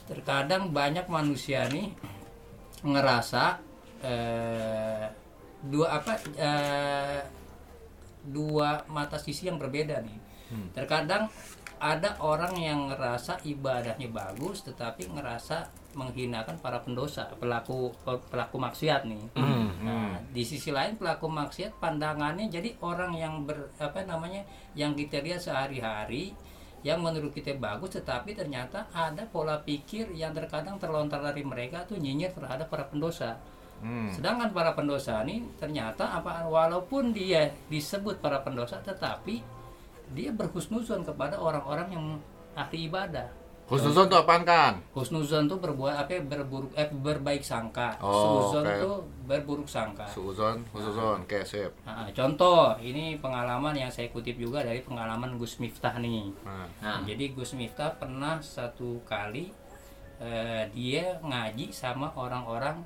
terkadang 0.09 0.73
banyak 0.73 1.05
manusia 1.13 1.69
nih 1.69 1.93
ngerasa 2.81 3.45
eh, 4.01 5.07
dua 5.69 6.01
apa 6.01 6.13
eh, 6.33 7.21
dua 8.25 8.89
mata 8.89 9.21
sisi 9.21 9.53
yang 9.53 9.61
berbeda 9.61 10.01
nih. 10.01 10.19
Terkadang 10.73 11.29
ada 11.79 12.17
orang 12.25 12.57
yang 12.59 12.89
ngerasa 12.91 13.45
ibadahnya 13.47 14.09
bagus 14.11 14.65
tetapi 14.67 15.13
ngerasa 15.13 15.69
menghinakan 15.97 16.61
para 16.61 16.85
pendosa, 16.85 17.25
pelaku 17.41 17.91
pelaku 18.05 18.57
maksiat 18.61 19.09
nih. 19.09 19.25
Nah, 19.35 20.21
di 20.29 20.45
sisi 20.45 20.69
lain 20.69 21.01
pelaku 21.01 21.31
maksiat 21.31 21.81
pandangannya 21.81 22.53
jadi 22.53 22.77
orang 22.85 23.17
yang 23.17 23.49
ber 23.49 23.73
apa 23.81 24.05
namanya 24.05 24.45
yang 24.77 24.93
kita 24.93 25.25
lihat 25.25 25.41
sehari-hari 25.41 26.37
yang 26.87 27.03
menurut 27.03 27.35
kita 27.35 27.59
bagus 27.59 27.99
tetapi 27.99 28.39
ternyata 28.39 28.87
ada 28.95 29.27
pola 29.27 29.59
pikir 29.59 30.15
yang 30.15 30.31
terkadang 30.31 30.79
terlontar 30.79 31.19
dari 31.19 31.43
mereka 31.43 31.83
tuh 31.83 31.99
nyinyir 31.99 32.31
terhadap 32.37 32.71
para 32.71 32.87
pendosa. 32.87 33.41
Hmm. 33.79 34.11
Sedangkan 34.11 34.51
para 34.51 34.75
pendosa 34.75 35.23
ini 35.27 35.47
ternyata 35.59 36.19
apa 36.19 36.47
walaupun 36.47 37.15
dia 37.15 37.51
disebut 37.71 38.19
para 38.19 38.43
pendosa 38.43 38.83
tetapi 38.83 39.43
dia 40.15 40.31
berhusnuzon 40.35 41.07
kepada 41.07 41.39
orang-orang 41.39 41.89
yang 41.95 42.05
ahli 42.59 42.91
ibadah. 42.91 43.31
Khususon 43.69 44.09
tuh 44.09 44.17
apaan 44.17 44.49
kan? 44.49 44.81
Husnuzon 44.97 45.45
tuh 45.45 45.61
berbuat 45.61 45.93
apa 45.93 46.17
ya, 46.17 46.21
berburuk 46.25 46.73
eh 46.73 46.89
berbaik 46.89 47.45
sangka. 47.45 48.01
Oh, 48.01 48.49
Suuzon 48.49 48.65
oke. 48.65 48.81
tuh 48.81 48.97
berburuk 49.29 49.69
sangka. 49.69 50.09
Suuzon, 50.09 50.65
khususon, 50.73 51.21
kayak 51.29 51.45
sip. 51.45 51.73
Nah, 51.85 52.09
contoh 52.17 52.73
ini 52.81 53.21
pengalaman 53.21 53.77
yang 53.77 53.93
saya 53.93 54.09
kutip 54.09 54.41
juga 54.41 54.65
dari 54.65 54.81
pengalaman 54.81 55.37
Gus 55.37 55.61
Miftah 55.61 56.01
nih. 56.01 56.33
Nah, 56.49 56.65
Nah, 56.81 57.05
Jadi 57.05 57.37
Gus 57.37 57.53
Miftah 57.53 57.93
pernah 57.93 58.41
satu 58.41 59.05
kali 59.05 59.53
eh, 60.19 60.65
dia 60.73 61.21
ngaji 61.21 61.69
sama 61.69 62.09
orang-orang 62.17 62.81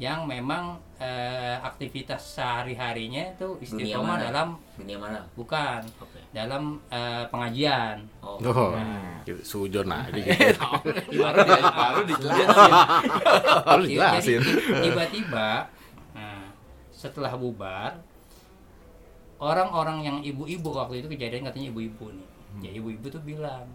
yang 0.00 0.24
memang 0.24 0.80
eh, 0.96 1.60
aktivitas 1.60 2.40
sehari-harinya 2.40 3.36
itu 3.36 3.60
dunia 3.60 3.60
istiqomah 3.92 4.16
mana? 4.16 4.24
dalam 4.32 4.48
Dunia 4.80 4.96
mana? 4.96 5.20
bukan 5.36 5.84
Oke. 6.00 6.09
Dalam 6.30 6.78
eh, 6.88 7.24
pengajian. 7.26 7.98
Oh. 8.22 8.38
Oh, 8.38 8.70
Nah. 8.74 9.18
gitu, 9.26 9.42
sujon 9.42 9.90
aja 9.90 10.14
gitu. 10.14 10.62
baru 11.18 11.38
di 11.42 11.52
baru 11.58 12.00
dijelasin. 12.06 12.70
Harus 13.70 13.86
Jadi 13.90 13.94
jelasin. 13.98 14.40
tiba-tiba 14.80 15.50
nah, 16.14 16.46
setelah 16.94 17.34
bubar 17.34 17.98
orang-orang 19.40 19.98
yang 20.04 20.16
ibu-ibu 20.22 20.70
waktu 20.70 21.02
itu 21.02 21.08
kejadian 21.10 21.48
katanya 21.48 21.72
ibu-ibu 21.74 22.06
nih. 22.12 22.28
Hmm. 22.50 22.60
Ya 22.62 22.70
ibu-ibu 22.76 23.06
tuh 23.08 23.22
bilang 23.22 23.66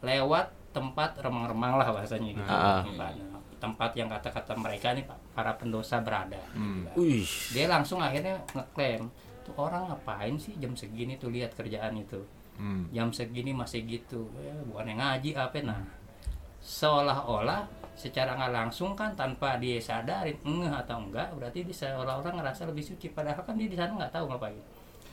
lewat 0.00 0.52
tempat 0.72 1.16
remang-remang 1.20 1.78
lah 1.78 1.88
bahasanya 1.92 2.30
gitu. 2.32 2.48
Ah. 2.48 2.80
Tempat, 2.84 3.12
nah, 3.18 3.40
tempat 3.60 3.90
yang 3.96 4.08
kata-kata 4.08 4.52
mereka 4.56 4.92
nih 4.92 5.04
para 5.32 5.52
pendosa 5.56 6.00
berada. 6.00 6.40
Hmm. 6.56 6.88
gitu. 6.88 7.00
Wih. 7.00 7.28
Dia 7.52 7.66
langsung 7.68 8.00
akhirnya 8.00 8.40
ngeklaim 8.56 9.08
tuh 9.44 9.54
orang 9.60 9.92
ngapain 9.92 10.34
sih 10.40 10.56
jam 10.56 10.72
segini 10.72 11.20
tuh 11.20 11.30
lihat 11.30 11.52
kerjaan 11.52 12.00
itu? 12.00 12.24
Hmm. 12.54 12.86
jam 12.94 13.10
segini 13.10 13.50
masih 13.50 13.82
gitu. 13.82 14.30
Ya, 14.38 14.54
bukan 14.70 14.94
yang 14.94 15.00
ngaji 15.02 15.30
apa? 15.34 15.58
Nah 15.62 15.82
seolah-olah 16.64 17.66
secara 17.92 18.34
nggak 18.34 18.54
langsung 18.54 18.96
kan 18.96 19.12
tanpa 19.12 19.60
dia 19.60 19.76
sadarin 19.78 20.38
ngeh 20.40 20.72
atau 20.72 21.02
enggak 21.02 21.28
berarti 21.36 21.66
dia 21.66 21.76
seolah-olah 21.76 22.32
ngerasa 22.40 22.66
lebih 22.70 22.86
suci. 22.86 23.10
Padahal 23.10 23.42
kan 23.42 23.58
dia 23.58 23.68
di 23.68 23.76
sana 23.76 23.92
nggak 23.94 24.14
tahu 24.14 24.30
ngapain. 24.30 24.62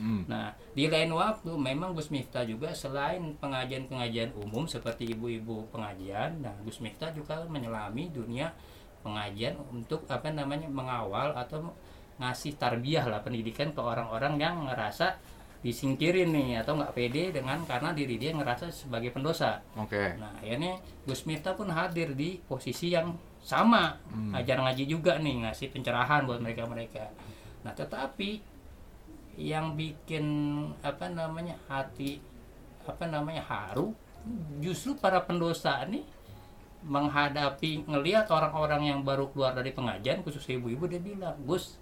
Hmm. 0.01 0.25
nah 0.25 0.49
di 0.73 0.89
lain 0.89 1.13
waktu 1.13 1.53
memang 1.53 1.93
Gus 1.93 2.09
Miftah 2.09 2.41
juga 2.41 2.73
selain 2.73 3.21
pengajian-pengajian 3.37 4.33
umum 4.33 4.65
seperti 4.65 5.13
ibu-ibu 5.13 5.69
pengajian 5.69 6.41
nah 6.41 6.57
Gus 6.65 6.81
Miftah 6.81 7.13
juga 7.13 7.45
menyelami 7.45 8.09
dunia 8.09 8.49
pengajian 9.05 9.61
untuk 9.69 10.09
apa 10.09 10.33
namanya 10.33 10.65
mengawal 10.65 11.37
atau 11.37 11.69
ngasih 12.21 12.55
tarbiyah 12.61 13.09
lah 13.09 13.25
pendidikan 13.25 13.73
ke 13.73 13.81
orang-orang 13.81 14.37
yang 14.37 14.69
ngerasa 14.69 15.17
disingkirin 15.61 16.33
nih 16.33 16.65
atau 16.65 16.73
nggak 16.73 16.93
pede 16.97 17.29
dengan 17.37 17.61
karena 17.69 17.93
diri 17.93 18.17
dia 18.17 18.33
ngerasa 18.33 18.73
sebagai 18.73 19.13
pendosa. 19.13 19.61
Oke. 19.77 20.17
Nah 20.17 20.33
akhirnya 20.41 20.81
Gus 21.05 21.25
Miftah 21.29 21.53
pun 21.53 21.69
hadir 21.69 22.17
di 22.17 22.41
posisi 22.41 22.93
yang 22.93 23.13
sama 23.41 23.97
ajar 24.37 24.61
ngaji 24.61 24.85
juga 24.85 25.17
nih 25.17 25.45
ngasih 25.45 25.73
pencerahan 25.73 26.25
buat 26.25 26.41
mereka 26.41 26.65
mereka. 26.65 27.05
Nah 27.61 27.73
tetapi 27.77 28.41
yang 29.37 29.77
bikin 29.77 30.25
apa 30.81 31.09
namanya 31.09 31.57
hati 31.69 32.21
apa 32.85 33.05
namanya 33.05 33.45
haru 33.45 33.93
justru 34.61 34.97
para 34.97 35.21
pendosa 35.21 35.85
nih 35.85 36.05
menghadapi 36.81 37.85
ngelihat 37.85 38.25
orang-orang 38.33 38.89
yang 38.89 38.99
baru 39.05 39.29
keluar 39.29 39.53
dari 39.53 39.69
pengajian 39.69 40.25
khusus 40.25 40.41
ibu-ibu 40.49 40.89
dia 40.89 40.97
bilang 40.97 41.37
Gus 41.45 41.77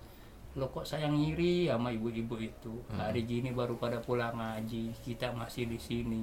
lo 0.57 0.65
kok 0.73 0.85
sayang 0.87 1.13
ngiri 1.13 1.69
sama 1.69 1.93
ibu-ibu 1.93 2.35
itu? 2.41 2.73
Hari 2.97 3.21
gini 3.25 3.53
baru 3.53 3.77
pada 3.77 4.01
pulang 4.01 4.33
ngaji 4.33 4.95
kita 5.05 5.29
masih 5.33 5.69
di 5.69 5.77
sini. 5.77 6.21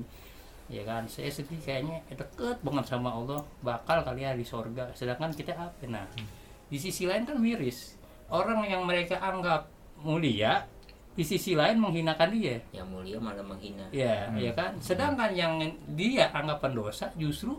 Ya 0.67 0.83
kan? 0.83 1.07
Saya 1.07 1.31
sedih 1.31 1.63
kayaknya 1.63 2.03
deket 2.11 2.59
banget 2.67 2.91
sama 2.91 3.15
Allah 3.15 3.39
bakal 3.63 4.03
kali 4.03 4.27
ya 4.27 4.35
di 4.35 4.43
sorga. 4.43 4.91
Sedangkan 4.99 5.31
kita 5.31 5.55
apa? 5.55 5.87
Nah 5.87 6.07
di 6.67 6.79
sisi 6.79 7.07
lain 7.07 7.23
kan 7.23 7.39
miris. 7.39 7.95
Orang 8.27 8.67
yang 8.67 8.83
mereka 8.83 9.23
anggap 9.23 9.71
mulia 10.03 10.67
di 11.15 11.23
sisi 11.23 11.55
lain 11.55 11.79
menghinakan 11.79 12.29
dia. 12.35 12.59
Yang 12.75 12.89
mulia 12.91 13.17
malah 13.23 13.47
menghina. 13.47 13.87
ya 13.95 14.27
ya 14.35 14.51
kan? 14.59 14.75
Sedangkan 14.83 15.31
yang 15.39 15.63
dia 15.95 16.35
anggapan 16.35 16.75
pendosa 16.75 17.15
justru 17.15 17.55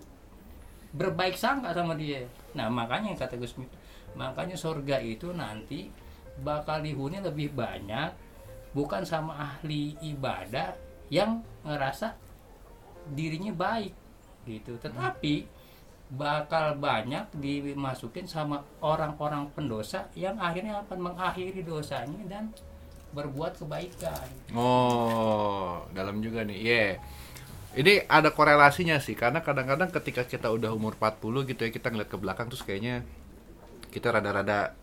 berbaik 0.91 1.39
sangka 1.39 1.71
sama 1.71 1.95
dia. 1.95 2.27
Nah 2.59 2.67
makanya 2.67 3.15
kata 3.15 3.39
Gus 3.39 3.55
makanya 4.17 4.57
sorga 4.57 4.97
itu 4.99 5.29
nanti 5.31 5.87
bakal 6.41 6.81
dihuni 6.81 7.21
lebih 7.21 7.53
banyak 7.53 8.13
bukan 8.71 9.01
sama 9.01 9.33
ahli 9.37 9.97
ibadah 10.03 10.75
yang 11.09 11.41
ngerasa 11.65 12.13
dirinya 13.09 13.55
baik 13.55 13.93
gitu 14.45 14.75
tetapi 14.77 15.47
bakal 16.07 16.79
banyak 16.79 17.27
dimasukin 17.35 18.23
sama 18.27 18.63
orang-orang 18.79 19.51
pendosa 19.51 20.07
yang 20.15 20.39
akhirnya 20.39 20.79
akan 20.87 21.11
mengakhiri 21.11 21.63
dosanya 21.67 22.23
dan 22.31 22.51
berbuat 23.11 23.59
kebaikan 23.59 24.27
Oh, 24.55 25.83
dalam 25.95 26.19
juga 26.19 26.43
nih. 26.43 26.59
Iya. 26.59 26.85
Ini 27.77 28.07
ada 28.09 28.31
korelasinya 28.31 28.97
sih 28.97 29.13
karena 29.13 29.43
kadang-kadang 29.43 29.91
ketika 29.93 30.23
kita 30.25 30.49
udah 30.49 30.73
umur 30.73 30.95
40 30.97 31.45
gitu 31.45 31.61
ya 31.67 31.71
kita 31.71 31.87
ngeliat 31.93 32.09
ke 32.09 32.17
belakang 32.17 32.47
terus 32.49 32.63
kayaknya 32.65 33.05
kita 33.93 34.09
rada-rada 34.11 34.73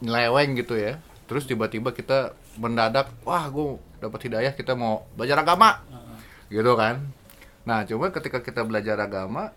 nyeleweng 0.00 0.56
gitu 0.56 0.74
ya. 0.74 0.98
Terus 1.24 1.44
tiba-tiba 1.44 1.90
kita 1.90 2.32
mendadak, 2.56 3.10
wah 3.22 3.46
gue 3.46 3.76
dapat 3.98 4.20
hidayah 4.24 4.52
kita 4.52 4.74
mau 4.74 5.06
belajar 5.14 5.40
agama. 5.40 5.82
Gitu 6.48 6.72
kan. 6.74 7.00
Nah, 7.64 7.82
cuma 7.84 8.10
ketika 8.10 8.38
kita 8.38 8.62
belajar 8.62 8.98
agama 8.98 9.50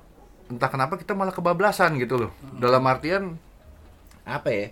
entah 0.48 0.72
kenapa 0.72 0.96
kita 0.96 1.12
malah 1.12 1.36
kebablasan 1.36 2.00
gitu 2.00 2.16
loh. 2.18 2.32
Dalam 2.56 2.80
artian 2.84 3.36
apa 4.24 4.48
ya? 4.48 4.68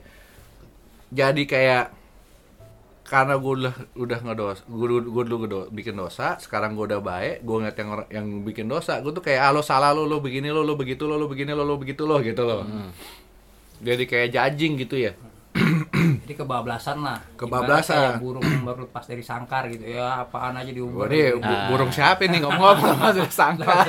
Jadi 1.12 1.44
kayak 1.46 1.92
karena 3.06 3.38
gue 3.38 3.54
udah 3.62 3.76
udah 3.94 4.20
ngedos 4.26 4.66
gue 4.66 4.88
gue 4.98 5.24
dulu 5.30 5.46
ngedo- 5.46 5.70
bikin 5.70 5.94
dosa 5.94 6.42
sekarang 6.42 6.74
gue 6.74 6.90
udah 6.90 6.98
baik 6.98 7.46
gue 7.46 7.54
ngeliat 7.54 7.78
yang 7.78 7.90
yang 8.10 8.28
bikin 8.42 8.66
dosa 8.66 8.98
gue 8.98 9.14
tuh 9.14 9.22
kayak 9.22 9.46
ah 9.46 9.52
lo 9.54 9.62
salah 9.62 9.94
lo 9.94 10.10
lo 10.10 10.18
begini 10.18 10.50
lo 10.50 10.66
lo 10.66 10.74
begitu 10.74 11.06
lo 11.06 11.14
lo 11.14 11.30
begini 11.30 11.54
lo 11.54 11.62
lo 11.62 11.78
begitu 11.78 12.02
lo 12.02 12.18
gitu 12.18 12.42
loh 12.42 12.66
Jadi 13.78 14.10
kayak 14.10 14.34
judging 14.34 14.74
gitu 14.82 14.98
ya. 14.98 15.14
Jadi 16.26 16.42
kebablasan 16.42 17.06
lah. 17.06 17.22
Kebablasan. 17.38 18.18
Burung 18.18 18.42
baru 18.66 18.90
lepas 18.90 19.06
dari 19.06 19.22
sangkar 19.22 19.70
gitu 19.70 19.86
ya. 19.86 20.26
Apaan 20.26 20.58
aja 20.58 20.74
diumbar. 20.74 21.06
Waduh, 21.06 21.38
bu- 21.38 21.64
burung 21.70 21.94
siapa 21.94 22.26
nih 22.26 22.42
ngomong-ngomong 22.42 22.98
masih 22.98 23.30
sangkar. 23.30 23.86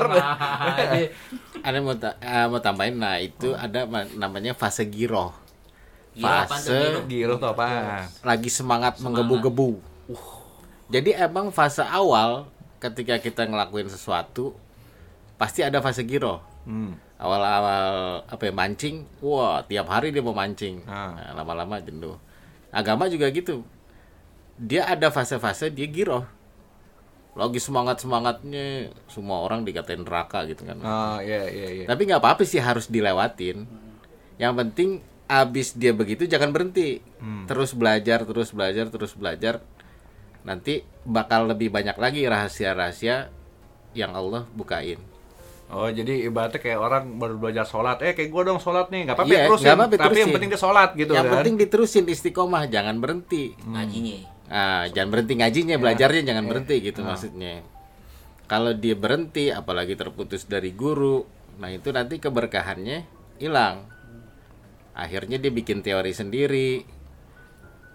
Ada 1.64 1.80
mau 1.80 1.96
ta- 1.96 2.20
eh, 2.20 2.44
mau 2.44 2.60
tambahin 2.60 3.00
nah 3.00 3.16
itu 3.16 3.50
ada 3.50 3.88
ma- 3.88 4.06
namanya 4.12 4.52
fase 4.52 4.84
tuh, 4.84 5.32
Fase 6.46 6.70
Giro? 6.70 7.00
Giro 7.08 7.34
tuh 7.36 7.48
apa? 7.50 7.64
lagi 8.20 8.52
semangat, 8.52 9.00
menggebu-gebu. 9.00 9.80
Jadi 10.86 11.10
emang 11.12 11.48
fase 11.48 11.82
awal 11.82 12.46
ketika 12.78 13.16
kita 13.16 13.48
ngelakuin 13.48 13.88
sesuatu 13.88 14.54
pasti 15.34 15.60
ada 15.60 15.80
fase 15.80 16.04
giroh. 16.04 16.38
Hmm. 16.64 16.94
Awal-awal 17.16 17.88
apa 18.28 18.42
ya 18.42 18.52
mancing, 18.52 19.08
wah 19.18 19.64
tiap 19.64 19.88
hari 19.88 20.12
dia 20.12 20.20
mau 20.20 20.36
mancing. 20.36 20.84
Ah. 20.84 21.16
Nah, 21.16 21.32
lama-lama 21.34 21.80
jenuh. 21.80 22.20
Agama 22.76 23.08
juga 23.08 23.32
gitu. 23.32 23.64
Dia 24.60 24.84
ada 24.84 25.08
fase-fase 25.08 25.72
dia 25.72 25.88
giroh. 25.88 26.28
Lagi 27.32 27.56
semangat-semangatnya 27.60 28.92
semua 29.08 29.40
orang 29.40 29.64
dikatain 29.64 30.04
neraka 30.04 30.44
gitu 30.44 30.68
kan. 30.68 30.76
Oh, 30.84 31.18
iya 31.24 31.48
iya 31.48 31.68
iya. 31.72 31.84
Tapi 31.88 32.04
nggak 32.04 32.20
apa-apa 32.20 32.44
sih 32.44 32.60
harus 32.60 32.92
dilewatin. 32.92 33.64
Yang 34.36 34.52
penting 34.60 34.88
abis 35.26 35.72
dia 35.72 35.96
begitu 35.96 36.28
jangan 36.28 36.52
berhenti. 36.52 37.00
Terus 37.48 37.72
belajar, 37.72 38.28
terus 38.28 38.52
belajar, 38.52 38.92
terus 38.92 39.12
belajar. 39.16 39.64
Nanti 40.44 40.84
bakal 41.04 41.48
lebih 41.48 41.72
banyak 41.72 41.96
lagi 41.96 42.22
rahasia-rahasia 42.28 43.32
yang 43.96 44.12
Allah 44.12 44.44
bukain. 44.52 45.00
Oh, 45.66 45.90
jadi 45.90 46.30
ibaratnya 46.30 46.62
kayak 46.62 46.78
orang 46.78 47.18
baru 47.18 47.42
belajar 47.42 47.66
sholat. 47.66 47.98
Eh, 48.06 48.14
kayak 48.14 48.30
gua 48.30 48.46
dong 48.46 48.62
sholat 48.62 48.86
nih. 48.86 49.10
Nggak 49.10 49.16
apa-apa 49.18 49.32
Iya, 49.34 49.42
terusin. 49.50 49.66
apa-apa, 49.66 49.94
Tapi 49.98 50.18
yang 50.22 50.30
penting 50.30 50.50
dia 50.54 50.60
sholat 50.62 50.90
gitu 50.94 51.10
yang 51.10 51.26
kan. 51.26 51.32
penting 51.42 51.54
diterusin 51.58 52.04
istiqomah, 52.06 52.70
jangan 52.70 52.96
berhenti. 53.02 53.58
Ngajinya. 53.66 54.18
Ah, 54.46 54.86
jangan 54.86 55.10
berhenti 55.10 55.34
ngajinya, 55.34 55.76
belajarnya 55.76 56.22
jangan 56.22 56.44
berhenti 56.46 56.76
gitu 56.78 57.02
maksudnya. 57.02 57.66
Kalau 58.46 58.70
dia 58.78 58.94
berhenti, 58.94 59.50
apalagi 59.50 59.98
terputus 59.98 60.46
dari 60.46 60.70
guru, 60.70 61.26
nah 61.58 61.66
itu 61.66 61.90
nanti 61.90 62.22
keberkahannya 62.22 63.02
hilang. 63.42 63.90
Akhirnya 64.94 65.36
dia 65.36 65.50
bikin 65.50 65.82
teori 65.82 66.14
sendiri. 66.14 66.86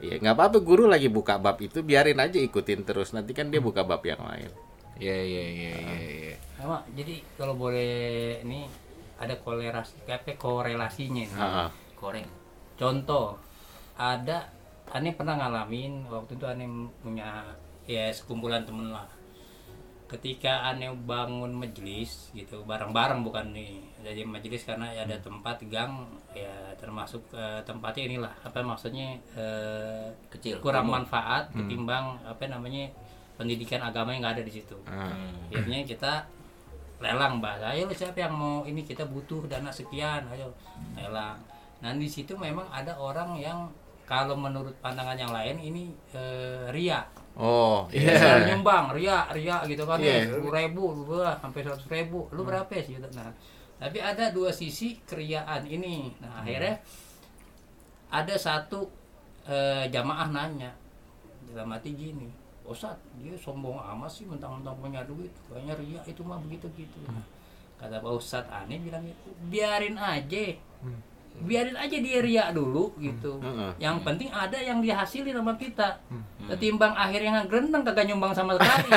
Ya 0.01 0.19
nggak 0.19 0.35
apa-apa 0.35 0.59
guru 0.59 0.91
lagi 0.91 1.07
buka 1.07 1.39
bab 1.39 1.55
itu 1.61 1.79
biarin 1.81 2.19
aja 2.19 2.35
ikutin 2.35 2.83
terus 2.83 3.13
nanti 3.13 3.31
kan 3.31 3.47
dia 3.47 3.63
buka 3.63 3.87
bab 3.87 4.03
yang 4.03 4.19
lain. 4.19 4.51
Iya 5.01 5.17
iya 5.17 5.43
iya 5.49 5.71
iya 5.81 5.97
iya. 5.97 6.35
Sama, 6.61 6.85
jadi 6.93 7.25
kalau 7.33 7.57
boleh 7.57 8.37
ini 8.45 8.69
ada 9.17 9.33
korelasi 9.41 10.05
apa 10.05 10.37
korelasinya 10.37 11.25
nih. 11.25 11.33
Ha-ha. 11.41 11.65
Koreng. 11.97 12.29
Contoh, 12.77 13.41
ada 13.97 14.45
aneh 14.93 15.17
pernah 15.17 15.41
ngalamin 15.41 16.05
waktu 16.05 16.37
itu 16.37 16.45
aneh 16.45 16.69
punya 17.01 17.49
ya 17.89 18.13
sekumpulan 18.13 18.61
temen 18.61 18.93
lah. 18.93 19.09
Ketika 20.05 20.69
aneh 20.69 20.93
bangun 20.93 21.55
majelis 21.55 22.29
gitu 22.37 22.61
bareng-bareng 22.67 23.23
bukan 23.25 23.55
nih 23.55 23.79
jadi 24.03 24.21
majelis 24.27 24.67
karena 24.67 24.91
ada 24.91 25.15
tempat 25.23 25.63
gang 25.71 26.03
ya 26.35 26.75
termasuk 26.75 27.23
eh, 27.31 27.63
tempatnya 27.63 28.03
inilah 28.11 28.33
apa 28.43 28.59
maksudnya 28.59 29.15
eh, 29.39 30.11
Kecil. 30.27 30.59
kurang 30.59 30.91
manfaat 30.91 31.47
ketimbang 31.55 32.19
apa 32.27 32.43
namanya 32.51 32.91
pendidikan 33.41 33.81
agama 33.81 34.13
yang 34.13 34.21
nggak 34.21 34.35
ada 34.37 34.43
di 34.45 34.53
situ. 34.53 34.77
Hmm. 34.85 35.49
akhirnya 35.49 35.81
kita 35.83 36.13
lelang 37.01 37.41
mbak 37.41 37.57
ayo 37.65 37.89
siapa 37.89 38.21
yang 38.21 38.33
mau 38.33 38.61
ini 38.61 38.85
kita 38.85 39.01
butuh 39.03 39.49
dana 39.49 39.73
sekian 39.73 40.21
ayo 40.29 40.53
lelang 40.93 41.33
nah 41.81 41.89
di 41.91 42.05
situ 42.05 42.37
memang 42.37 42.69
ada 42.69 42.93
orang 42.93 43.33
yang 43.35 43.65
kalau 44.05 44.37
menurut 44.37 44.75
pandangan 44.77 45.17
yang 45.17 45.33
lain 45.33 45.57
ini 45.57 45.83
eh, 46.13 46.69
ria 46.69 47.01
Oh, 47.31 47.87
Iya, 47.89 48.11
iya. 48.11 48.53
nyumbang 48.53 48.91
ria 48.91 49.23
ria 49.31 49.63
gitu 49.65 49.87
kan 49.87 49.97
Iya. 49.97 50.27
sepuluh 50.29 50.51
ribu 50.51 50.83
wah 51.07 51.31
sampai 51.39 51.63
seratus 51.63 51.87
ribu 51.87 52.27
lu 52.29 52.43
berapa 52.43 52.69
sih 52.75 52.99
gitu 52.99 53.07
nah 53.15 53.31
tapi 53.79 53.97
ada 53.97 54.29
dua 54.29 54.51
sisi 54.51 54.99
keriaan 55.01 55.63
ini 55.65 56.11
nah 56.19 56.43
akhirnya 56.43 56.75
ada 58.11 58.35
satu 58.35 58.83
eh, 59.47 59.87
jamaah 59.89 60.27
nanya 60.29 60.75
dalam 61.49 61.71
hati 61.71 61.95
gini 61.95 62.27
Ustad 62.65 62.97
dia 63.19 63.35
sombong 63.35 63.77
amat 63.77 64.11
sih 64.11 64.25
mentang-mentang 64.29 64.77
punya 64.77 65.01
duit. 65.03 65.33
Kayaknya 65.49 65.73
ria 65.81 66.01
itu 66.07 66.21
mah 66.21 66.39
begitu 66.39 66.69
gitu 66.77 66.99
kata 67.81 67.97
Pak 67.97 68.13
Ustad 68.13 68.45
aneh 68.53 68.77
bilang 68.77 69.01
gitu. 69.01 69.33
Biarin 69.49 69.97
aja. 69.97 70.45
Biarin 71.41 71.73
aja 71.73 71.97
dia 71.97 72.21
ria 72.21 72.53
dulu 72.53 72.93
gitu. 73.01 73.41
Heeh. 73.41 73.73
yang 73.81 73.97
penting 74.05 74.29
ada 74.29 74.61
yang 74.61 74.85
dihasilin 74.85 75.33
sama 75.33 75.57
kita. 75.57 75.97
Ketimbang 76.45 76.93
akhirnya 76.93 77.41
ngegrendeng 77.41 77.81
kagak 77.81 78.05
nyumbang 78.05 78.37
sama 78.37 78.53
sekali. 78.61 78.85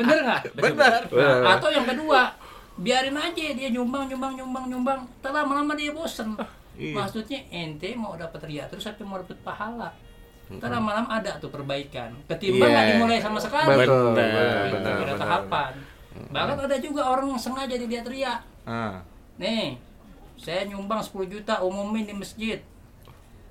Bener 0.00 0.18
nggak? 0.24 0.42
Benar. 0.56 1.02
Nah, 1.12 1.60
atau 1.60 1.68
yang 1.68 1.84
kedua 1.84 2.32
biarin 2.80 3.20
aja 3.20 3.52
dia 3.52 3.68
nyumbang 3.68 4.08
nyumbang 4.08 4.32
nyumbang 4.40 4.64
nyumbang. 4.72 5.00
Telah 5.20 5.44
lama 5.44 5.76
dia 5.76 5.92
bosen. 5.92 6.32
Iya. 6.72 6.96
maksudnya 6.96 7.36
ente 7.52 7.92
mau 7.92 8.16
dapat 8.16 8.48
ria 8.48 8.64
terus 8.64 8.88
tapi 8.88 9.04
mau 9.04 9.20
dapat 9.20 9.36
pahala 9.44 9.92
Ntar 10.54 10.68
lama-lama 10.70 11.08
ada 11.08 11.32
tuh 11.36 11.48
perbaikan 11.48 12.10
ketimbang 12.26 12.66
Iya. 12.66 12.74
nggak 12.74 12.86
dimulai 12.90 13.18
sama 13.18 13.38
sekali 13.38 13.68
Betul, 13.78 14.12
Benar. 14.12 14.26
benar, 14.26 14.62
Gitu, 14.62 14.74
benar, 14.74 14.94
kira 14.96 15.06
benar. 15.08 15.20
tahapan 15.20 15.72
bahkan 16.28 16.58
ada 16.60 16.76
juga 16.76 17.02
orang 17.06 17.26
yang 17.26 17.40
sengaja 17.40 17.74
dilihat 17.74 18.04
ria 18.04 18.34
Ah. 18.62 19.00
nih 19.36 19.80
saya 20.36 20.64
nyumbang 20.64 21.00
10 21.00 21.24
juta 21.26 21.60
umumin 21.60 22.04
di 22.04 22.12
masjid 22.12 22.60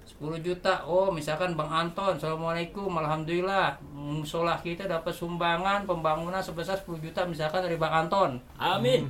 10 0.03 0.37
juta 0.39 0.83
oh 0.83 1.09
misalkan 1.09 1.53
Bang 1.53 1.71
Anton 1.71 2.13
Assalamualaikum 2.15 2.89
Alhamdulillah 2.91 3.81
musola 3.91 4.57
kita 4.57 4.85
dapat 4.85 5.09
sumbangan 5.09 5.83
pembangunan 5.83 6.37
sebesar 6.37 6.77
10 6.77 7.01
juta 7.01 7.25
misalkan 7.25 7.63
dari 7.63 7.75
Bang 7.75 8.05
Anton 8.05 8.37
Amin. 8.55 9.09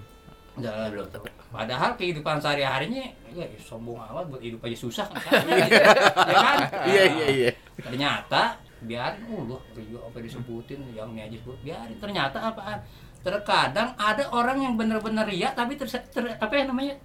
Jangan 0.55 0.87
belum. 0.89 1.07
Padahal 1.51 1.93
kehidupan 1.93 2.39
sehari-harinya 2.39 3.03
ya 3.29 3.43
ih, 3.43 3.59
sombong 3.59 3.99
amat 4.01 4.25
buat 4.27 4.39
hidup 4.39 4.63
aja 4.63 4.77
susah 4.77 5.07
kan. 5.07 5.43
ya 6.31 6.35
kan? 6.37 6.57
Iya 6.83 7.03
iya 7.05 7.27
iya. 7.29 7.49
Ternyata 7.77 8.55
biarin 8.81 9.21
loh 9.45 9.61
Rio 9.71 10.01
apa 10.01 10.17
disebutin 10.17 10.81
yang 10.91 11.11
ini 11.11 11.21
aja 11.21 11.37
sebut 11.37 11.53
biarin 11.61 11.93
ternyata 11.95 12.41
apaan 12.41 12.81
terkadang 13.21 13.93
ada 13.93 14.25
orang 14.31 14.57
yang 14.57 14.73
bener-bener 14.73 15.21
ria 15.23 15.53
tapi 15.53 15.77
ter, 15.77 15.85
ter- 15.85 16.33
apa 16.33 16.49
ya 16.51 16.65
namanya 16.65 16.97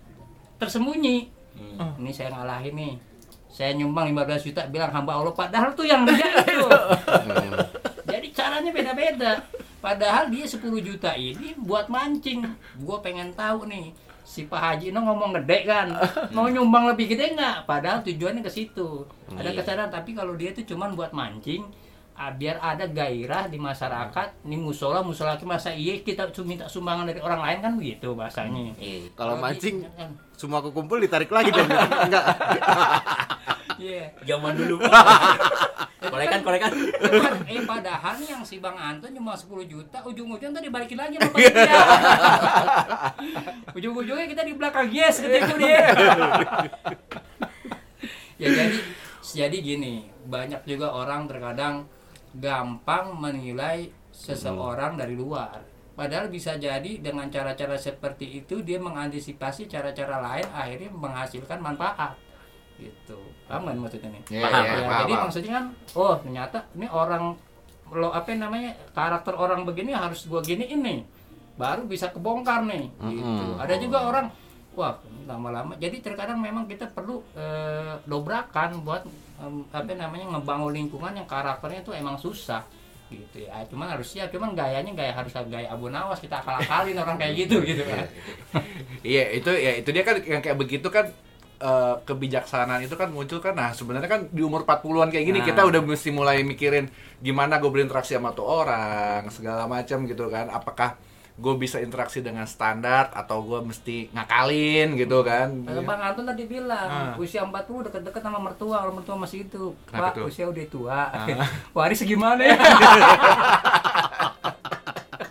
tersembunyi 0.56 1.36
Hmm. 1.56 1.96
ini 1.96 2.12
saya 2.12 2.28
ngalahin 2.28 2.76
nih 2.76 2.92
saya 3.48 3.72
nyumbang 3.72 4.12
15 4.12 4.44
juta 4.44 4.68
bilang 4.68 4.92
hamba 4.92 5.16
Allah 5.16 5.32
padahal 5.32 5.72
tuh 5.72 5.88
yang 5.88 6.04
ria 6.04 6.28
itu 6.44 6.68
jadi 8.04 8.28
caranya 8.28 8.70
beda-beda 8.72 9.40
padahal 9.80 10.28
dia 10.28 10.44
10 10.44 10.60
juta 10.80 11.16
ini 11.16 11.56
buat 11.56 11.88
mancing 11.88 12.44
gue 12.76 12.96
pengen 13.00 13.32
tahu 13.32 13.64
nih 13.66 13.88
si 14.26 14.42
Pak 14.44 14.58
Haji 14.58 14.90
no 14.90 15.00
ngomong 15.02 15.38
gede 15.38 15.62
kan 15.62 15.86
mau 16.34 16.44
nyumbang 16.44 16.90
lebih 16.90 17.06
gede 17.08 17.32
nggak 17.32 17.62
padahal 17.62 18.02
tujuannya 18.02 18.42
ke 18.42 18.50
situ 18.50 19.06
ada 19.30 19.46
Iya. 19.46 19.54
kesadaran 19.56 19.86
tapi 19.88 20.12
kalau 20.12 20.34
dia 20.34 20.50
itu 20.50 20.66
cuman 20.66 20.92
buat 20.92 21.14
mancing 21.14 21.62
ah, 22.12 22.32
biar 22.32 22.58
ada 22.58 22.84
gairah 22.84 23.46
di 23.46 23.54
masyarakat 23.56 24.42
ini 24.42 24.56
musola 24.56 24.98
musola 25.00 25.38
masa 25.44 25.70
iya 25.70 26.00
kita 26.00 26.26
minta 26.42 26.66
sumbangan 26.66 27.06
dari 27.06 27.20
orang 27.20 27.38
lain 27.38 27.58
kan 27.60 27.72
begitu 27.74 28.12
bahasanya 28.12 28.74
Iya. 28.74 29.14
Kalau 29.14 29.38
di- 29.38 29.42
mancing 29.42 29.76
kan, 29.86 30.10
semua 30.34 30.58
kekumpul 30.58 30.98
ditarik 30.98 31.30
lagi 31.30 31.48
dong. 31.48 31.70
Enggak. 32.04 32.24
iya 33.78 34.10
Zaman 34.26 34.52
dulu. 34.52 34.76
kolekan 36.10 36.40
kolekan. 36.42 36.72
eh 37.50 37.62
padahal 37.66 38.16
yang 38.22 38.42
si 38.42 38.58
Bang 38.62 38.78
Anton 38.78 39.10
cuma 39.14 39.34
10 39.34 39.48
juta 39.66 39.98
ujung-ujung 40.06 40.52
tadi 40.54 40.68
balikin 40.70 40.98
lagi 40.98 41.18
sama 41.18 41.30
panitia 41.34 41.80
ujung-ujungnya 43.76 44.26
kita 44.28 44.42
di 44.46 44.52
belakang 44.54 44.86
yes 44.90 45.22
gitu 45.22 45.34
itu 45.34 45.54
dia. 45.60 45.80
Ya 48.36 48.48
jadi 48.52 48.78
jadi 49.22 49.56
gini 49.56 50.06
banyak 50.28 50.68
juga 50.68 50.92
orang 50.92 51.24
terkadang 51.24 51.88
gampang 52.36 53.16
menilai 53.16 53.88
seseorang 54.12 55.00
dari 55.00 55.16
luar. 55.16 55.64
Padahal 55.96 56.28
bisa 56.28 56.60
jadi 56.60 57.00
dengan 57.00 57.32
cara-cara 57.32 57.80
seperti 57.80 58.44
itu 58.44 58.60
dia 58.60 58.76
mengantisipasi 58.76 59.64
cara-cara 59.64 60.20
lain 60.20 60.44
akhirnya 60.52 60.92
menghasilkan 60.92 61.56
manfaat 61.56 62.20
gitu. 62.76 63.18
Paham 63.44 63.62
kan 63.64 63.76
maksudnya 63.78 64.08
nih? 64.10 64.22
Iya, 64.28 64.42
Paham, 64.42 64.62
iya, 64.62 64.68
Ya, 64.68 64.80
paham, 64.82 65.00
jadi 65.00 65.12
paham. 65.12 65.24
maksudnya 65.24 65.52
kan 65.52 65.64
oh 65.94 66.14
ternyata 66.18 66.58
ini 66.72 66.86
orang 66.86 67.24
lo 67.86 68.08
apa 68.10 68.28
namanya 68.32 68.70
karakter 68.90 69.32
orang 69.32 69.62
begini 69.62 69.94
harus 69.94 70.26
gua 70.26 70.42
gini 70.42 70.66
ini 70.66 71.06
baru 71.54 71.84
bisa 71.84 72.10
kebongkar 72.10 72.66
nih. 72.66 72.90
Gitu. 72.92 73.22
Mm-mm. 73.22 73.56
ada 73.56 73.74
juga 73.76 73.98
orang 74.02 74.26
wah 74.76 74.92
lama-lama 75.24 75.72
jadi 75.80 75.98
terkadang 75.98 76.36
memang 76.36 76.68
kita 76.68 76.84
perlu 76.86 77.24
eh, 77.32 77.96
dobrakan 78.04 78.84
buat 78.84 79.08
em, 79.38 79.64
apa 79.70 79.88
namanya 79.90 80.36
ngebangun 80.36 80.72
lingkungan 80.74 81.12
yang 81.14 81.24
karakternya 81.24 81.80
itu 81.80 81.92
emang 81.92 82.16
susah. 82.16 82.60
Gitu 83.06 83.46
ya. 83.46 83.62
Cuman 83.70 83.86
harus 83.86 84.10
siap 84.10 84.28
cuman 84.28 84.52
gayanya 84.52 84.90
gaya 84.92 85.14
harus 85.14 85.30
gaya 85.32 85.70
abu 85.70 85.86
nawas. 85.86 86.18
Kita 86.18 86.42
akal 86.42 86.58
akalin 86.58 86.98
orang 86.98 87.16
kayak 87.16 87.46
gitu 87.46 87.62
gitu 87.62 87.86
kan. 87.86 88.02
Iya, 89.00 89.38
itu 89.38 89.50
ya 89.54 89.72
itu 89.78 89.88
dia 89.94 90.02
kan 90.02 90.18
yang 90.26 90.42
kayak 90.42 90.58
begitu 90.58 90.90
kan 90.90 91.06
eh, 91.58 91.94
kebijaksanaan 92.00 92.80
itu 92.80 92.94
kan 92.94 93.08
muncul 93.08 93.38
kan 93.38 93.52
nah 93.52 93.70
sebenarnya 93.70 94.06
kan 94.06 94.20
di 94.28 94.40
umur 94.40 94.62
40-an 94.62 95.08
kayak 95.08 95.24
gini 95.24 95.38
Nah. 95.38 95.46
kita 95.46 95.62
udah 95.62 95.80
mesti 95.80 96.10
mulai 96.10 96.40
mikirin 96.42 96.86
gimana 97.18 97.56
gue 97.56 97.68
berinteraksi 97.68 98.12
sama 98.12 98.30
tuh 98.30 98.44
orang 98.44 99.24
segala 99.28 99.64
macam 99.66 100.04
gitu 100.04 100.26
kan 100.26 100.48
apakah 100.48 100.96
gue 101.34 101.54
bisa 101.54 101.76
interaksi 101.78 102.20
dengan 102.20 102.44
standar 102.44 103.12
atau 103.12 103.40
gue 103.42 103.60
mesti 103.62 104.08
ngakalin 104.10 104.96
gitu 104.96 105.20
kan 105.20 105.52
Kalau 105.64 105.82
Bang 105.82 106.00
Anton 106.02 106.24
tadi 106.24 106.44
bilang 106.44 106.88
Ah. 106.88 107.12
usia 107.16 107.40
40 107.42 107.52
deket-deket 107.84 108.20
sama 108.20 108.40
mertua, 108.40 108.80
kalau 108.80 108.94
mertua 108.94 109.16
masih 109.16 109.44
itu. 109.44 109.76
Kenapa 109.84 110.12
Pak? 110.12 110.16
Ah. 110.16 110.24
usia 110.24 110.44
udah 110.44 110.64
tua. 110.66 111.00
Waris 111.76 112.00
gimana 112.02 112.40
ya? 112.42 112.56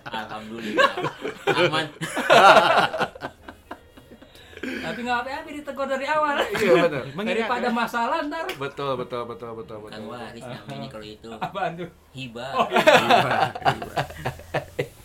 Alhamdulillah. 0.06 0.90
Aman. 1.48 1.86
Tapi 4.96 5.04
nggak 5.04 5.20
apa-apa 5.20 5.50
ditegur 5.52 5.86
dari 5.86 6.08
awal. 6.08 6.36
iya 6.56 6.72
betul 6.80 7.04
Daripada 7.28 7.68
masalah 7.68 8.24
ntar. 8.24 8.48
betul 8.56 8.96
betul 8.96 9.22
betul 9.28 9.52
betul 9.54 9.78
betul 9.84 9.92
Kan 9.92 10.02
waris 10.08 10.40
namanya 10.42 10.88
kalau 10.88 11.04
itu. 11.06 11.30
Apaan 11.36 11.72
tuh? 11.76 11.90
Hibah. 12.16 12.52
Oh, 12.56 12.66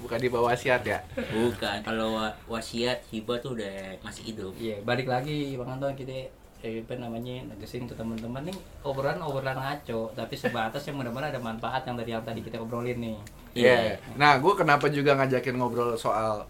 bukan 0.00 0.18
di 0.18 0.28
bawah 0.28 0.50
wasiat 0.50 0.82
ya 0.82 0.98
Bukan, 1.14 1.76
kalau 1.82 2.18
wa- 2.18 2.34
wasiat 2.48 3.02
hibah 3.10 3.38
tuh 3.38 3.54
udah 3.54 3.98
masih 4.00 4.22
hidup. 4.26 4.52
Iya, 4.56 4.82
balik 4.82 5.06
lagi 5.06 5.54
Bang 5.54 5.78
Anton 5.78 5.94
kita 5.94 6.26
eh, 6.60 6.82
apa 6.82 6.94
namanya 6.94 7.46
negesin 7.46 7.86
ke 7.86 7.94
teman-teman 7.94 8.42
nih 8.42 8.56
obrolan 8.82 9.18
obrolan 9.18 9.54
ngaco 9.54 10.12
tapi 10.12 10.34
sebatas 10.34 10.84
yang 10.84 10.98
mudah-mudahan 10.98 11.30
ada 11.30 11.40
manfaat 11.40 11.82
yang 11.82 11.96
dari 11.96 12.10
yang 12.10 12.20
tadi 12.20 12.40
kita 12.40 12.58
obrolin 12.58 12.98
nih 12.98 13.18
Iya. 13.50 13.98
Nah, 14.14 14.38
gue 14.38 14.54
kenapa 14.54 14.86
juga 14.86 15.16
ngajakin 15.16 15.54
ngobrol 15.54 15.94
soal 15.94 16.46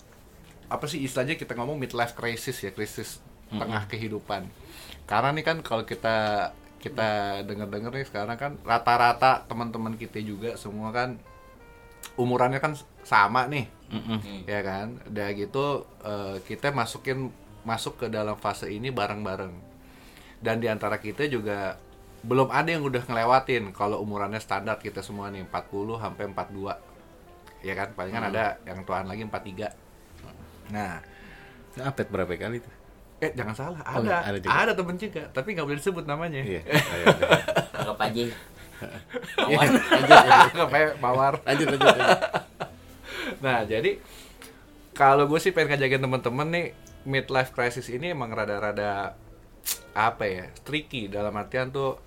apa 0.67 0.85
sih 0.85 1.01
istilahnya 1.01 1.35
kita 1.35 1.53
ngomong 1.53 1.77
midlife 1.77 2.13
crisis 2.13 2.61
ya, 2.61 2.71
krisis 2.71 3.19
tengah 3.51 3.83
kehidupan. 3.91 4.47
Karena 5.07 5.35
nih 5.35 5.45
kan 5.45 5.59
kalau 5.61 5.83
kita 5.83 6.51
kita 6.81 7.43
dengar-dengar 7.45 7.93
nih 7.93 8.09
sekarang 8.09 8.37
kan 8.41 8.53
rata-rata 8.65 9.45
teman-teman 9.45 9.99
kita 10.01 10.17
juga 10.23 10.57
semua 10.57 10.89
kan 10.95 11.21
umurannya 12.17 12.57
kan 12.57 12.73
sama 13.05 13.45
nih, 13.51 13.69
Hmm. 13.91 14.47
ya 14.47 14.61
kan. 14.63 14.97
Udah 15.09 15.29
gitu 15.35 15.85
eh, 16.07 16.37
kita 16.47 16.71
masukin 16.71 17.29
masuk 17.67 18.01
ke 18.01 18.07
dalam 18.09 18.39
fase 18.39 18.71
ini 18.73 18.89
bareng-bareng. 18.89 19.53
Dan 20.41 20.57
di 20.63 20.71
antara 20.73 20.97
kita 20.97 21.29
juga 21.29 21.77
belum 22.21 22.49
ada 22.53 22.69
yang 22.73 22.85
udah 22.85 23.05
ngelewatin 23.05 23.73
kalau 23.73 24.01
umurannya 24.01 24.41
standar 24.41 24.77
kita 24.77 25.01
semua 25.05 25.29
nih 25.33 25.45
40 25.45 26.01
sampai 26.01 26.25
42. 26.29 26.77
Ya 27.61 27.77
kan, 27.77 27.93
palingan 27.93 28.25
ada 28.33 28.57
yang 28.65 28.85
tuaan 28.89 29.05
lagi 29.05 29.21
43. 29.21 29.69
Nah, 30.73 31.05
Update 31.77 32.11
berapa 32.11 32.35
kali 32.35 32.59
tuh? 32.65 32.73
Eh 33.21 33.31
jangan 33.37 33.53
salah, 33.53 33.81
Oh, 33.85 34.01
ada. 34.01 34.25
ada 34.25 34.39
ada, 34.41 34.41
juga. 34.41 34.73
temen 34.81 34.97
juga, 34.97 35.23
tapi 35.31 35.53
nggak 35.53 35.67
boleh 35.69 35.79
disebut 35.79 36.05
namanya. 36.09 36.41
Iya. 36.41 36.63
Ayo, 36.69 37.05
ayo. 37.05 37.07
Anggap 37.77 37.99
aja. 38.01 38.21
Iya, 38.25 38.35
Awan. 39.37 39.69
Nggak 40.57 40.69
kayak 40.73 40.91
mawar. 41.05 41.35
Lanjut, 41.45 41.67
lanjut, 41.69 41.89
lanjut. 41.93 42.21
Nah, 43.45 43.59
jadi 43.69 43.91
kalau 44.97 45.29
gue 45.29 45.37
sih 45.37 45.53
pengen 45.53 45.77
ngajakin 45.77 46.01
temen-temen 46.01 46.49
nih 46.49 46.67
midlife 47.05 47.53
crisis 47.53 47.89
ini 47.89 48.13
emang 48.13 48.33
rada-rada 48.33 49.17
apa 49.93 50.25
ya 50.25 50.45
tricky 50.65 51.09
dalam 51.09 51.33
artian 51.37 51.69
tuh 51.69 52.01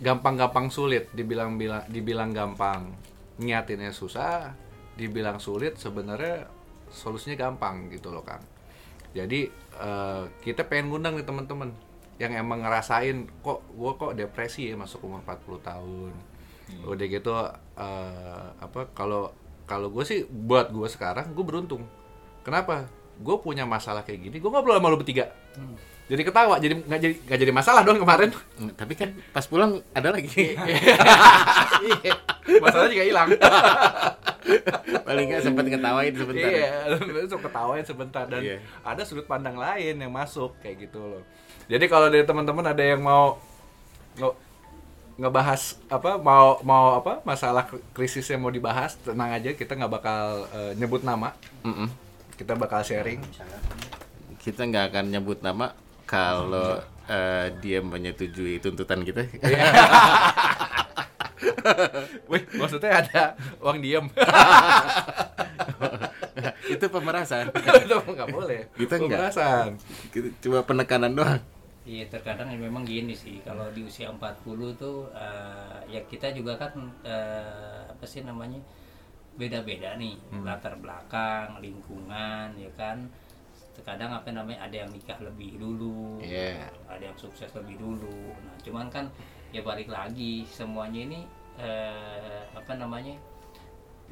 gampang-gampang 0.00 0.68
sulit 0.68 1.08
dibilang 1.16 1.56
bilang 1.56 1.84
dibilang 1.88 2.30
gampang 2.32 2.92
nyatinnya 3.40 3.92
susah 3.92 4.52
dibilang 4.96 5.40
sulit 5.40 5.80
sebenarnya 5.80 6.44
solusinya 6.92 7.36
gampang 7.40 7.88
gitu 7.88 8.12
loh 8.12 8.20
kang 8.20 8.44
jadi 9.16 9.50
eh, 9.80 10.22
kita 10.44 10.66
pengen 10.66 10.90
ngundang 10.90 11.18
nih 11.18 11.26
teman-teman 11.26 11.74
yang 12.20 12.36
emang 12.36 12.60
ngerasain 12.62 13.26
kok 13.40 13.64
gue 13.72 13.92
kok 13.96 14.12
depresi 14.12 14.68
ya 14.68 14.76
masuk 14.76 15.02
umur 15.08 15.24
40 15.24 15.60
tahun? 15.66 16.12
Udah 16.86 17.06
gitu 17.10 17.32
eh, 17.78 18.46
apa 18.60 18.90
kalau 18.94 19.34
kalau 19.66 19.88
gue 19.90 20.04
sih 20.06 20.26
buat 20.26 20.70
gue 20.70 20.86
sekarang 20.90 21.34
gue 21.34 21.44
beruntung. 21.46 21.86
Kenapa? 22.46 22.86
Gue 23.20 23.36
punya 23.42 23.68
masalah 23.68 24.06
kayak 24.06 24.30
gini 24.30 24.36
gue 24.40 24.50
ngobrol 24.50 24.78
sama 24.78 24.88
lo 24.88 24.96
bertiga 24.96 25.28
jadi 26.10 26.22
ketawa 26.22 26.58
jadi 26.58 26.74
nggak 26.76 27.00
jadi 27.00 27.14
nggak 27.22 27.38
jadi 27.38 27.52
masalah 27.54 27.80
dong 27.80 27.96
kemarin 27.96 28.34
Hmm, 28.58 28.74
Tapi 28.74 28.92
kan 28.92 29.14
pas 29.30 29.40
pulang 29.42 29.78
ada 29.90 30.10
lagi. 30.10 30.58
Iya. 31.80 32.12
masalah 32.60 32.86
juga 32.86 33.04
hilang 33.04 33.28
Paling 35.00 35.24
nggak 35.26 35.42
sempat 35.42 35.64
ngetawain 35.64 36.12
sebentar. 36.12 36.50
Iya, 36.50 36.98
besok 37.06 37.40
ketawain 37.42 37.84
sebentar 37.84 38.24
dan 38.26 38.40
Iya. 38.40 38.56
ada 38.82 39.02
sudut 39.02 39.24
pandang 39.24 39.54
lain 39.54 39.96
yang 39.96 40.10
masuk 40.10 40.58
kayak 40.58 40.84
gitu 40.84 40.98
loh. 40.98 41.22
Jadi 41.66 41.86
kalau 41.86 42.06
dari 42.06 42.22
teman-teman 42.22 42.66
ada 42.66 42.82
yang 42.82 42.98
mau 42.98 43.38
nge- 44.14 44.38
ngebahas 45.16 45.78
apa 45.86 46.16
mau 46.16 46.58
mau 46.60 46.96
apa 46.96 47.20
masalah 47.22 47.64
krisis 47.90 48.24
yang 48.26 48.40
mau 48.40 48.48
dibahas 48.48 48.96
tenang 48.98 49.30
aja 49.30 49.52
kita 49.52 49.72
nggak 49.74 49.92
bakal 49.92 50.22
eh, 50.48 50.72
nyebut 50.74 51.00
nama 51.00 51.36
Mm-mm. 51.62 51.86
kita 52.34 52.56
bakal 52.56 52.80
sharing 52.80 53.20
Kita 54.38 54.64
nggak 54.64 54.90
akan 54.90 55.04
nyebut 55.10 55.38
nama 55.40 55.76
kalau 56.10 56.82
eh, 57.06 57.54
dia 57.62 57.78
menyetujui 57.78 58.58
tuntutan 58.58 59.06
kita. 59.06 59.22
Wih, 62.30 62.42
maksudnya 62.58 62.98
ada 62.98 63.22
uang 63.62 63.78
diem 63.78 64.06
Itu 66.72 66.86
pemerasan. 66.90 67.50
itu 67.54 67.94
nggak 67.94 68.28
boleh 68.30 68.66
Kita 68.74 68.98
nggak. 68.98 69.10
Pemerasan. 69.10 69.78
Kita 70.10 70.28
cuma 70.42 70.66
penekanan 70.66 71.14
doang. 71.14 71.42
Iya 71.86 72.06
terkadang 72.12 72.52
ya 72.52 72.58
memang 72.60 72.84
gini 72.84 73.16
sih 73.16 73.40
kalau 73.40 73.72
di 73.72 73.82
usia 73.82 74.12
40 74.12 74.44
tuh 74.76 75.08
eh, 75.16 75.78
ya 75.88 76.00
kita 76.06 76.30
juga 76.36 76.60
kan 76.60 76.76
eh, 77.02 77.88
apa 77.88 78.04
sih 78.04 78.20
namanya 78.22 78.60
beda-beda 79.34 79.96
nih 79.96 80.14
latar 80.44 80.76
belakang 80.76 81.56
lingkungan 81.64 82.52
ya 82.60 82.68
kan 82.76 83.08
terkadang 83.90 84.14
apa 84.14 84.30
namanya 84.30 84.70
ada 84.70 84.76
yang 84.86 84.90
nikah 84.94 85.18
lebih 85.18 85.58
dulu 85.58 86.22
Iya. 86.22 86.70
ada 86.86 87.02
yang 87.02 87.18
sukses 87.18 87.50
lebih 87.58 87.74
dulu 87.74 88.30
nah 88.38 88.54
cuman 88.62 88.86
kan 88.86 89.10
ya 89.50 89.66
balik 89.66 89.90
lagi 89.90 90.46
semuanya 90.46 91.10
ini 91.10 91.20
eh, 91.58 92.46
apa 92.54 92.78
namanya 92.78 93.18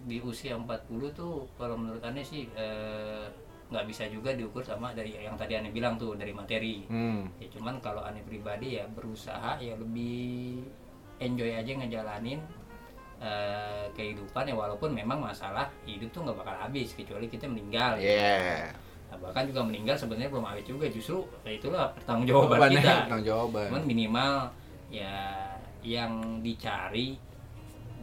di 0.02 0.18
usia 0.18 0.58
40 0.58 0.90
tuh 1.14 1.46
kalau 1.54 1.78
menurut 1.78 2.02
aneh 2.02 2.26
sih 2.26 2.50
eh, 2.58 3.30
nggak 3.70 3.86
bisa 3.86 4.10
juga 4.10 4.34
diukur 4.34 4.66
sama 4.66 4.90
dari 4.90 5.14
yang 5.14 5.38
tadi 5.38 5.54
aneh 5.54 5.70
bilang 5.70 5.94
tuh 5.94 6.18
dari 6.18 6.34
materi 6.34 6.82
Hmm. 6.90 7.30
ya 7.38 7.46
cuman 7.46 7.78
kalau 7.78 8.02
aneh 8.02 8.26
pribadi 8.26 8.82
ya 8.82 8.84
berusaha 8.90 9.62
ya 9.62 9.78
lebih 9.78 10.58
enjoy 11.22 11.54
aja 11.54 11.70
ngejalanin 11.70 12.42
eh, 13.22 13.86
kehidupan 13.94 14.42
ya 14.42 14.58
walaupun 14.58 14.90
memang 14.90 15.22
masalah 15.22 15.70
hidup 15.86 16.10
tuh 16.10 16.26
nggak 16.26 16.38
bakal 16.42 16.56
habis 16.58 16.98
kecuali 16.98 17.30
kita 17.30 17.46
meninggal 17.46 17.94
gitu. 17.94 18.10
Nah, 19.08 19.16
bahkan 19.18 19.48
juga 19.48 19.60
meninggal 19.62 19.96
sebenarnya 19.96 20.28
belum 20.28 20.44
habis 20.44 20.64
juga 20.64 20.84
justru 20.86 21.24
ya 21.40 21.50
itulah 21.50 21.88
pertanggungjawaban 21.92 22.60
Jawabannya, 22.68 22.76
kita 22.78 22.92
tanggung 23.02 23.24
jawaban. 23.24 23.66
cuman 23.66 23.82
minimal 23.84 24.32
ya 24.88 25.14
yang 25.80 26.12
dicari 26.40 27.16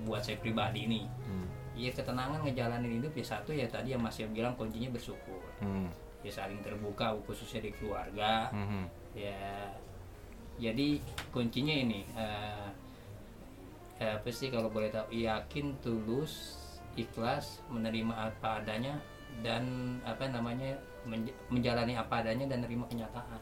buat 0.01 0.19
saya 0.19 0.37
pribadi 0.37 0.85
nih 0.87 1.05
Hmm. 1.23 1.45
ya 1.73 1.91
ketenangan 1.91 2.41
ngejalanin 2.41 2.97
hidup 2.97 3.13
ya 3.13 3.25
satu 3.27 3.51
ya 3.51 3.65
tadi 3.65 3.91
yang 3.91 4.01
masih 4.01 4.25
bilang 4.29 4.53
kuncinya 4.53 4.89
bersyukur 4.89 5.41
Hmm. 5.59 5.93
ya 6.21 6.31
saling 6.31 6.57
terbuka 6.59 7.13
khususnya 7.23 7.61
di 7.61 7.71
keluarga 7.71 8.49
Mhm. 8.49 8.83
ya 9.13 9.69
jadi 10.57 10.97
kuncinya 11.29 11.75
ini 11.75 12.01
eh, 12.15 12.69
apa 13.99 14.27
sih 14.27 14.49
kalau 14.49 14.67
boleh 14.67 14.89
tahu 14.89 15.07
yakin 15.11 15.77
tulus 15.79 16.57
ikhlas 16.95 17.61
menerima 17.67 18.11
apa 18.11 18.59
adanya 18.59 18.99
dan 19.39 19.63
apa 20.01 20.27
namanya 20.27 20.75
menj- 21.05 21.33
menjalani 21.47 21.93
apa 21.93 22.19
adanya 22.19 22.45
dan 22.45 22.61
menerima 22.61 22.85
kenyataan. 22.87 23.41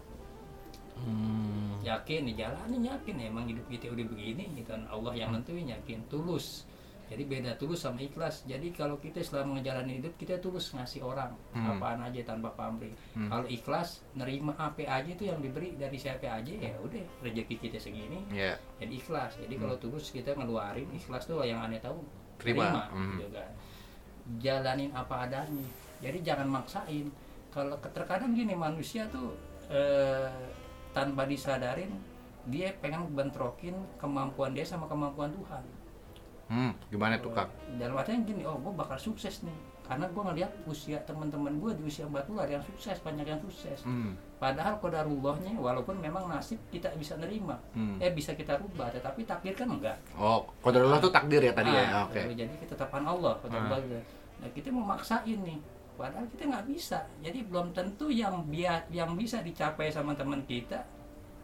Hmm. 0.93 1.81
yakin 1.81 2.23
dijalanin 2.23 2.85
yakin. 2.85 3.15
Emang 3.19 3.43
hidup 3.43 3.65
kita 3.67 3.89
udah 3.89 4.05
begini 4.05 4.45
gitu. 4.55 4.69
Kan 4.69 4.85
Allah 4.87 5.11
yang 5.13 5.33
nentuin 5.33 5.65
yakin. 5.65 5.99
Tulus. 6.07 6.63
Jadi 7.03 7.27
beda 7.27 7.51
tulus 7.53 7.83
sama 7.83 7.99
ikhlas. 7.99 8.41
Jadi 8.43 8.71
kalau 8.71 8.95
kita 8.95 9.19
selama 9.19 9.59
ngejalanin 9.59 9.99
hidup 9.99 10.15
kita 10.15 10.39
tulus 10.39 10.71
ngasih 10.71 11.03
orang 11.03 11.35
Hmm. 11.51 11.75
apaan 11.75 11.99
aja 12.01 12.23
tanpa 12.23 12.49
pamrih. 12.51 12.93
Hmm. 13.11 13.27
kalau 13.27 13.45
ikhlas 13.45 14.01
nerima 14.13 14.55
apa 14.55 14.81
aja 14.81 15.05
itu 15.05 15.27
yang 15.27 15.37
diberi 15.37 15.75
dari 15.75 15.93
siapa 15.93 16.25
aja 16.25 16.53
ya 16.53 16.71
udah 16.79 17.03
rezeki 17.21 17.55
kita 17.59 17.77
segini. 17.77 18.23
Iya. 18.31 18.55
jadi 18.79 18.93
ikhlas. 18.95 19.35
Jadi 19.35 19.55
kalau 19.57 19.75
tulus 19.75 20.07
kita 20.07 20.31
ngeluarin 20.31 20.87
ikhlas 20.89 21.25
tuh 21.25 21.43
yang 21.43 21.59
aneh 21.59 21.77
tahu 21.77 21.99
Terima. 22.39 22.87
Hmm. 22.89 23.17
gitu 23.17 23.27
kan. 23.29 23.49
Jalanin 24.39 24.89
apa 24.93 25.27
adanya. 25.27 25.67
Jadi 25.99 26.17
jangan 26.21 26.47
maksain 26.49 27.11
kalau 27.53 27.77
terkadang 27.85 28.33
gini 28.33 28.53
manusia 28.53 29.05
tuh 29.07 29.37
eh, 29.69 30.29
tanpa 30.89 31.23
disadarin 31.23 31.93
dia 32.45 32.73
pengen 32.75 33.07
bentrokin 33.09 33.71
kemampuan 33.95 34.51
dia 34.51 34.63
sama 34.63 34.85
kemampuan 34.85 35.31
Tuhan 35.31 35.63
Hmm, 36.43 36.75
gimana 36.91 37.15
tuh 37.17 37.31
kak? 37.31 37.47
dalam 37.73 37.95
artian 37.95 38.21
gini 38.21 38.43
oh 38.43 38.59
gue 38.59 38.73
bakal 38.73 38.99
sukses 38.99 39.41
nih 39.41 39.55
karena 39.81 40.05
gue 40.05 40.21
ngeliat 40.21 40.51
usia 40.63 40.99
teman-teman 41.01 41.55
gue 41.55 41.71
di 41.73 41.83
usia 41.83 42.03
40 42.05 42.19
ada 42.37 42.51
yang 42.53 42.65
sukses 42.65 42.99
banyak 42.99 43.25
yang 43.25 43.39
sukses 43.39 43.79
Hmm, 43.81 44.13
padahal 44.37 44.75
kodarullahnya 44.77 45.55
walaupun 45.55 45.97
memang 45.97 46.27
nasib 46.27 46.59
kita 46.67 46.91
bisa 46.93 47.15
nerima 47.15 47.57
Hmm. 47.71 47.95
eh 47.97 48.11
bisa 48.11 48.31
kita 48.31 48.59
rubah 48.59 48.91
tetapi 48.91 49.23
takdir 49.23 49.55
kan 49.55 49.71
enggak 49.71 49.97
oh, 50.13 50.43
kodarullah 50.59 50.99
tuh 50.99 51.09
takdir 51.09 51.41
ya 51.41 51.53
tadi 51.53 51.71
ya? 51.71 51.83
Ah, 51.89 52.03
Oke. 52.05 52.21
jadi 52.27 52.53
ketetapan 52.59 53.03
Allah 53.03 53.33
kodarullah 53.39 53.79
gitu. 53.79 53.97
nah 54.37 54.49
kita 54.51 54.67
mau 54.69 54.85
maksain 54.85 55.39
nih 55.39 55.57
padahal 55.93 56.25
kita 56.27 56.43
nggak 56.45 56.65
bisa 56.65 56.99
jadi 57.19 57.39
belum 57.41 57.71
tentu 57.71 58.07
yang 58.07 58.45
biar 58.45 58.89
yang 58.89 59.13
bisa 59.13 59.39
dicapai 59.39 59.87
sama 59.87 60.13
teman 60.13 60.41
kita 60.43 60.81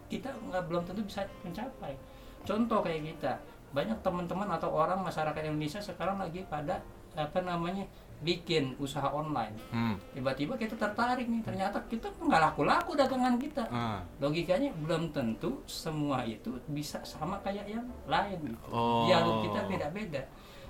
kita 0.06 0.30
nggak 0.34 0.66
belum 0.66 0.84
tentu 0.84 1.02
bisa 1.02 1.22
mencapai 1.42 1.94
contoh 2.42 2.80
kayak 2.80 3.04
kita 3.08 3.32
banyak 3.70 3.98
teman-teman 4.00 4.50
atau 4.50 4.70
orang 4.72 4.98
masyarakat 5.00 5.42
Indonesia 5.44 5.78
sekarang 5.78 6.18
lagi 6.18 6.42
pada 6.44 6.82
apa 7.14 7.40
namanya 7.40 7.86
bikin 8.20 8.74
usaha 8.76 9.08
online 9.08 9.54
Hmm. 9.70 9.96
tiba-tiba 10.12 10.54
kita 10.54 10.74
tertarik 10.76 11.24
nih 11.24 11.40
ternyata 11.40 11.78
kita 11.86 12.10
nggak 12.12 12.42
laku-laku 12.44 12.92
dagangan 12.94 13.38
kita 13.38 13.64
Ah. 13.66 14.02
logikanya 14.18 14.74
belum 14.76 15.10
tentu 15.10 15.62
semua 15.64 16.22
itu 16.22 16.52
bisa 16.68 17.00
sama 17.02 17.38
kayak 17.40 17.64
yang 17.66 17.86
lain 18.06 18.38
gitu. 18.44 18.68
Oh. 18.68 19.06
jalur 19.06 19.46
kita 19.46 19.62
beda-beda 19.64 20.22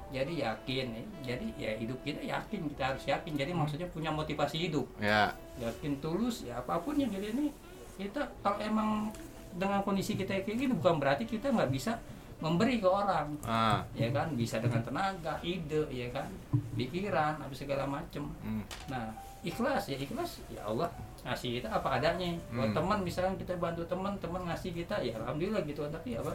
jadi 0.10 0.34
yakin 0.48 0.86
ya. 0.90 1.04
jadi 1.24 1.46
ya 1.56 1.72
hidup 1.78 2.00
kita 2.02 2.20
yakin 2.20 2.66
kita 2.68 2.84
harus 2.88 3.04
yakin 3.06 3.34
jadi 3.34 3.52
maksudnya 3.52 3.88
punya 3.88 4.10
motivasi 4.10 4.58
hidup 4.62 4.86
Ya. 4.98 5.30
yakin 5.58 5.98
tulus 6.00 6.44
ya 6.44 6.58
apa 6.58 6.78
pun 6.78 6.94
yang 6.94 7.10
jadi 7.10 7.30
ini 7.32 7.54
kita 7.96 8.24
kalau 8.40 8.58
emang 8.60 9.14
dengan 9.52 9.82
kondisi 9.82 10.14
kita 10.14 10.34
kayak 10.38 10.58
gini 10.58 10.72
bukan 10.72 10.98
berarti 10.98 11.24
kita 11.24 11.50
nggak 11.50 11.70
bisa 11.70 11.98
memberi 12.40 12.78
ke 12.78 12.88
orang 12.88 13.36
Ah. 13.44 13.84
ya 13.92 14.08
kan 14.10 14.32
bisa 14.32 14.58
dengan 14.58 14.80
tenaga 14.80 15.36
ide 15.42 15.84
ya 15.90 16.08
kan 16.10 16.26
pikiran 16.74 17.36
apa 17.38 17.52
segala 17.52 17.84
macem 17.84 18.24
Hmm. 18.40 18.64
nah 18.88 19.12
ikhlas 19.42 19.88
ya 19.88 19.96
ikhlas 19.96 20.40
ya 20.48 20.64
Allah 20.64 20.88
ngasih 21.20 21.60
kita 21.60 21.68
apa 21.70 22.00
adanya 22.00 22.32
buat 22.50 22.72
Hmm. 22.72 22.78
teman 22.78 23.00
misalnya 23.02 23.36
kita 23.36 23.54
bantu 23.56 23.84
teman 23.86 24.16
teman 24.18 24.42
ngasih 24.46 24.72
kita 24.74 24.96
ya 25.00 25.16
alhamdulillah 25.18 25.60
gitu 25.64 25.84
tapi 25.86 26.16
apa 26.16 26.32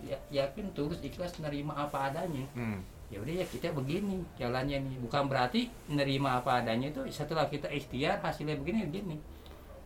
ya, 0.00 0.16
yakin 0.30 0.72
tulus 0.72 1.00
ikhlas 1.00 1.36
nerima 1.38 1.76
apa 1.76 2.08
adanya 2.08 2.44
Hmm. 2.52 2.80
Ya 3.06 3.16
udah 3.16 3.34
ya 3.36 3.46
kita 3.46 3.70
begini 3.70 4.18
jalannya 4.34 4.82
nih 4.82 4.96
bukan 4.98 5.30
berarti 5.30 5.70
nerima 5.86 6.38
apa 6.38 6.58
adanya 6.58 6.90
itu 6.90 7.06
setelah 7.06 7.46
kita 7.46 7.70
ikhtiar 7.70 8.18
hasilnya 8.18 8.58
begini 8.58 8.82
begini 8.84 9.16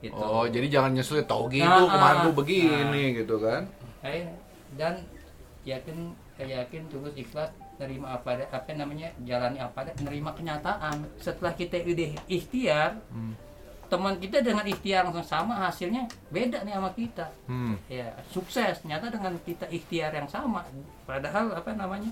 gitu 0.00 0.16
Oh, 0.16 0.48
jadi 0.48 0.66
jangan 0.66 0.96
nyesel 0.96 1.20
tau 1.24 1.44
gitu 1.46 1.60
Nah, 1.62 1.84
kemarin 1.84 2.16
ah. 2.16 2.24
tuh 2.24 2.34
begini 2.34 3.02
gitu 3.14 3.36
kan? 3.36 3.68
Eh, 4.00 4.24
dan 4.72 4.96
yakin 5.60 6.16
yakin 6.40 6.82
tulus 6.88 7.12
ikhlas 7.12 7.52
nerima 7.76 8.16
apa 8.16 8.32
ada 8.32 8.44
apa 8.48 8.72
namanya 8.72 9.12
jalani 9.20 9.56
apa 9.56 9.84
ada 9.84 9.92
nerima 10.00 10.32
kenyataan 10.32 11.04
setelah 11.16 11.52
kita 11.52 11.76
udah 11.80 12.16
ikhtiar 12.26 12.96
Hmm. 13.08 13.36
teman 13.90 14.16
kita 14.16 14.40
dengan 14.40 14.64
ikhtiar 14.64 15.04
langsung 15.04 15.26
sama 15.26 15.52
hasilnya 15.58 16.08
beda 16.30 16.64
nih 16.64 16.72
sama 16.72 16.90
kita 16.94 17.28
Hmm. 17.44 17.76
ya 17.86 18.08
sukses 18.26 18.80
ternyata 18.80 19.10
dengan 19.10 19.36
kita 19.42 19.68
ikhtiar 19.68 20.14
yang 20.14 20.24
sama 20.24 20.64
padahal 21.04 21.52
apa 21.52 21.76
namanya 21.76 22.08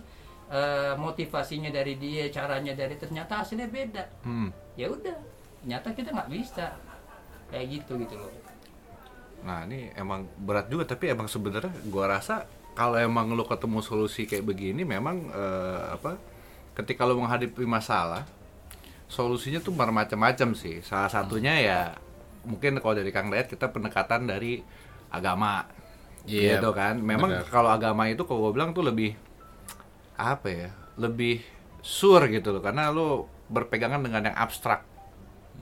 eh, 0.48 0.94
motivasinya 0.96 1.68
dari 1.68 1.96
dia 1.96 2.28
caranya 2.28 2.72
dari 2.72 2.96
ternyata 2.96 3.44
hasilnya 3.44 3.68
beda 3.68 4.04
Hmm. 4.24 4.48
ya 4.74 4.88
udah 4.88 5.16
ternyata 5.60 5.88
kita 5.92 6.08
nggak 6.10 6.30
bisa 6.30 6.66
kayak 7.48 7.66
gitu 7.70 8.00
gitu 8.00 8.16
loh 8.16 8.32
Nah, 9.38 9.62
ini 9.70 9.86
emang 9.94 10.26
berat 10.34 10.66
juga 10.66 10.82
tapi 10.82 11.14
emang 11.14 11.30
sebenarnya 11.30 11.70
gua 11.86 12.10
rasa 12.10 12.42
kalau 12.74 12.98
emang 12.98 13.30
lu 13.30 13.46
ketemu 13.46 13.78
solusi 13.78 14.26
kayak 14.26 14.42
begini 14.42 14.82
memang 14.82 15.30
eh, 15.30 15.82
apa 15.94 16.18
ketika 16.74 17.06
lu 17.06 17.22
menghadapi 17.22 17.62
masalah 17.62 18.26
solusinya 19.06 19.58
tuh 19.58 19.72
bermacam-macam 19.72 20.58
sih. 20.58 20.82
Salah 20.82 21.06
satunya 21.06 21.54
ya 21.54 21.80
mungkin 22.44 22.82
kalau 22.82 22.98
dari 22.98 23.10
Kang 23.10 23.30
Dayat 23.30 23.46
kita 23.46 23.70
pendekatan 23.70 24.26
dari 24.26 24.58
agama. 25.08 25.64
Iya, 26.28 26.58
gitu 26.60 26.74
kan. 26.76 27.00
Memang 27.00 27.46
kalau 27.48 27.72
agama 27.72 28.04
itu 28.10 28.20
kalau 28.26 28.50
gue 28.50 28.58
bilang 28.58 28.76
tuh 28.76 28.84
lebih 28.84 29.16
apa 30.18 30.48
ya? 30.50 30.68
Lebih 30.98 31.40
sure 31.80 32.26
gitu 32.28 32.50
loh. 32.50 32.60
Karena 32.60 32.90
lu 32.90 33.24
berpegangan 33.48 34.02
dengan 34.02 34.28
yang 34.28 34.36
abstrak. 34.36 34.84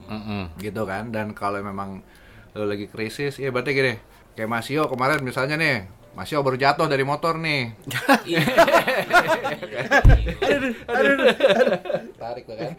Mm-mm. 0.07 0.53
gitu 0.59 0.85
kan. 0.85 1.13
Dan 1.13 1.33
kalau 1.37 1.61
memang 1.61 2.01
lo 2.57 2.65
lagi 2.65 2.89
krisis 2.89 3.37
ya 3.37 3.53
berarti 3.53 3.69
gini 3.75 3.93
kayak 4.33 4.49
Masio 4.49 4.89
kemarin 4.89 5.21
misalnya 5.21 5.61
nih 5.61 5.85
Masio 6.17 6.41
baru 6.41 6.57
jatuh 6.57 6.89
dari 6.89 7.05
motor 7.05 7.37
nih. 7.37 7.77
Tarik 12.17 12.43
tuh 12.49 12.57
kan. 12.57 12.73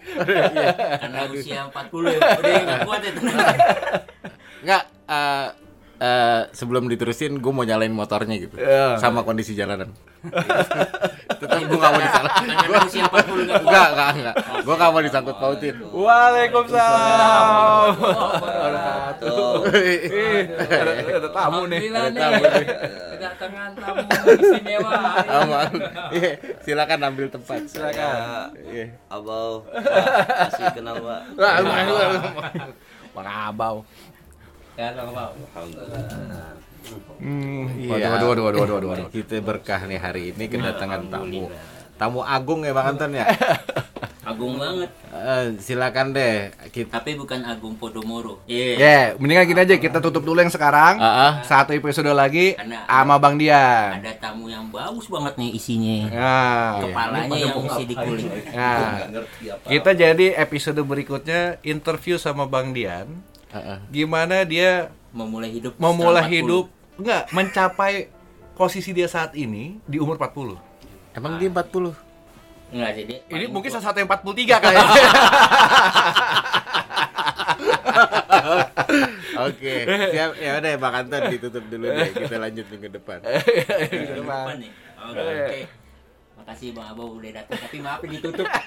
Karena 0.98 1.30
usia 1.30 1.70
40 1.70 2.18
ya 2.18 2.18
udah 2.18 2.82
kuat 2.82 3.00
ya 3.06 3.14
tenaga 3.14 3.54
Nggak, 4.58 4.82
eh, 5.06 5.46
eh, 5.98 6.40
sebelum 6.54 6.86
diterusin 6.86 7.42
gue 7.42 7.52
mau 7.52 7.66
nyalain 7.66 7.92
motornya 7.92 8.34
gitu. 8.38 8.56
Iya. 8.58 8.98
sama 8.98 9.22
kondisi 9.26 9.54
jalanan. 9.54 9.90
Tetap 11.38 11.60
gue 11.62 11.78
gak 11.78 11.92
mau 11.94 12.02
disalahin 12.02 12.50
karena 12.50 12.78
usia 12.82 13.02
40 13.06 13.46
nggak 13.46 13.60
kuat 13.62 13.70
enggak 13.70 13.88
enggak 13.94 14.10
enggak 14.18 14.34
gue 14.66 14.74
gak 14.74 14.90
mau 14.90 15.02
disangkut 15.02 15.36
pautin. 15.38 15.74
Waalaikumsalam. 15.94 17.92
Ada, 20.58 20.92
ada 21.22 21.28
tamu 21.30 21.60
nih. 21.70 21.80
Ada 21.90 22.10
tamu 22.10 22.42
nih. 22.42 22.66
kedatangan 23.18 23.70
tamu 23.74 24.02
istimewa. 24.38 24.92
Aman. 25.26 25.70
Iya, 26.14 26.30
silakan 26.62 26.98
ambil 27.10 27.26
tempat. 27.30 27.60
Silakan. 27.66 28.54
Iya. 28.66 28.86
Abau. 29.10 29.66
Masih 29.70 30.66
kenal, 30.74 30.96
Pak. 31.02 31.20
Bang 33.14 33.26
Abau. 33.26 33.82
Ya 34.78 34.94
Bang 34.94 35.10
Pau. 35.10 35.30
Alhamdulillah. 35.34 36.54
hmm, 37.18 37.62
Iya. 37.76 38.06
waduh, 38.08 38.30
waduh, 38.30 38.44
waduh, 38.46 38.60
waduh, 38.62 38.74
waduh, 38.76 38.88
waduh. 38.88 39.08
Kita 39.10 39.42
berkah 39.42 39.82
nih 39.84 39.98
hari 39.98 40.22
ini 40.30 40.44
kedatangan 40.46 41.10
tamu. 41.10 41.50
Tamu 41.98 42.22
agung 42.22 42.62
ya 42.62 42.70
Bang 42.70 42.94
Anton 42.94 43.10
ya. 43.12 43.26
agung 44.28 44.54
banget 44.54 44.92
Eh, 45.08 45.56
silakan 45.58 46.12
deh 46.12 46.52
kita 46.68 47.00
tapi 47.00 47.16
bukan 47.16 47.40
agung 47.42 47.74
Podomoro 47.74 48.44
iya 48.44 48.76
Ya, 48.76 48.98
mendingan 49.16 49.48
gini 49.48 49.60
aja 49.64 49.74
kita 49.74 49.98
tutup 49.98 50.20
dulu 50.20 50.36
yang 50.38 50.52
sekarang. 50.52 51.00
Ah. 51.00 51.40
Satu 51.42 51.72
episode 51.72 52.12
lagi 52.12 52.52
Karena- 52.52 52.84
sama 52.84 53.16
Bang 53.16 53.34
Dian. 53.34 53.98
ada 53.98 54.12
tamu 54.14 54.46
yang 54.46 54.68
bagus 54.68 55.08
banget 55.08 55.32
nih 55.34 55.50
isinya 55.50 55.98
Nah, 56.12 56.70
kepalanya 56.78 57.34
yang 57.34 57.56
isi 57.66 57.82
dikulik 57.88 58.28
nah, 58.52 59.08
kita 59.64 59.90
jadi 59.96 60.26
episode 60.38 60.78
berikutnya 60.78 61.40
interview 61.64 62.14
sama 62.14 62.44
Bang 62.44 62.70
Dian. 62.70 63.08
Gimana 63.88 64.44
dia 64.44 64.92
memulai 65.10 65.50
hidup 65.50 65.72
memulai 65.80 66.20
setelah 66.20 66.26
40. 66.28 66.36
hidup 66.36 66.64
enggak 67.00 67.22
mencapai 67.32 68.12
posisi 68.54 68.90
dia 68.92 69.08
saat 69.08 69.32
ini 69.34 69.80
di 69.88 69.96
umur 69.96 70.20
40. 70.20 70.56
Emang 71.16 71.40
dia 71.40 71.48
40? 71.48 71.94
enggak 72.68 72.90
jadi 73.00 73.14
Ini 73.32 73.44
mungkin 73.48 73.70
salah 73.72 73.86
satu 73.88 73.96
yang 74.04 74.08
43 74.08 74.60
kayaknya. 74.60 74.84
Oke, 79.48 79.86
siap. 79.86 80.30
Ya 80.36 80.58
udah 80.58 80.72
Bang 80.76 80.94
Anton 80.94 81.30
ditutup 81.30 81.64
dulu 81.70 81.86
deh. 81.88 82.10
Kita 82.10 82.36
lanjut 82.36 82.66
minggu 82.68 82.88
depan. 82.90 83.18
Minggu 83.92 84.14
depan 84.20 84.56
nih 84.60 84.70
oke 84.98 85.22
oke 85.22 85.60
makasih 86.38 86.68
bang 86.70 86.86
Abau 86.94 87.18
udah 87.18 87.32
datang 87.34 87.58
tapi 87.58 87.78
maaf 87.82 88.00
ini 88.06 88.18
ditutup 88.18 88.46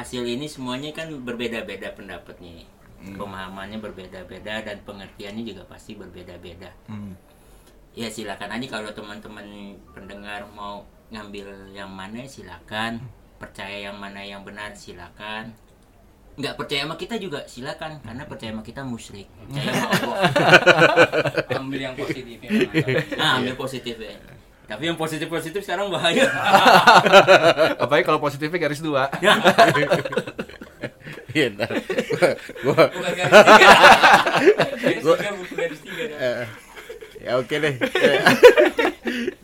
hasil 0.00 0.24
ini 0.24 0.48
semuanya 0.48 0.90
kan 0.96 1.12
berbeda-beda 1.20 1.92
pendapatnya. 1.92 2.64
Pemahamannya 3.00 3.80
berbeda-beda 3.80 4.60
dan 4.60 4.76
pengertiannya 4.84 5.44
juga 5.44 5.64
pasti 5.68 5.96
berbeda-beda. 5.96 6.72
Hmm. 6.88 7.16
ya 7.90 8.06
silakan 8.06 8.54
aja 8.54 8.66
kalau 8.70 8.94
teman-teman 8.94 9.74
pendengar 9.90 10.46
mau 10.54 10.84
ngambil 11.12 11.72
yang 11.76 11.92
mana 11.92 12.24
silakan. 12.24 13.00
Percaya 13.40 13.88
yang 13.88 13.96
mana 13.96 14.20
yang 14.20 14.44
benar 14.44 14.76
silakan. 14.76 15.56
Nggak 16.36 16.54
percaya 16.60 16.84
sama 16.84 16.96
kita 17.00 17.16
juga 17.16 17.44
silakan. 17.48 18.04
Karena 18.04 18.28
percaya 18.28 18.52
sama 18.52 18.62
kita 18.64 18.84
musyrik. 18.84 19.28
Percaya 19.32 19.72
sama 19.74 19.96
Allah. 19.96 20.20
Ambil 21.60 21.80
yang 21.88 21.96
positif 21.96 22.36
ya 22.40 22.50
nah 23.20 23.38
ambil 23.38 23.54
positif 23.54 23.94
ya 24.00 24.16
tapi 24.70 24.86
yang 24.86 24.94
positif 24.94 25.26
positif 25.26 25.66
sekarang 25.66 25.90
bahaya 25.90 26.22
Apalagi 27.82 28.06
kalau 28.06 28.22
positifnya 28.22 28.62
garis 28.62 28.78
dua. 28.78 29.10
Iya, 31.30 31.46
ntar. 31.54 31.70
Gua 32.66 32.90
bukan 32.90 33.12
garis 33.14 33.30
tiga 35.82 36.04
garis 36.14 36.50
Ya 37.22 37.38
oke 37.38 37.54
deh. 37.54 37.74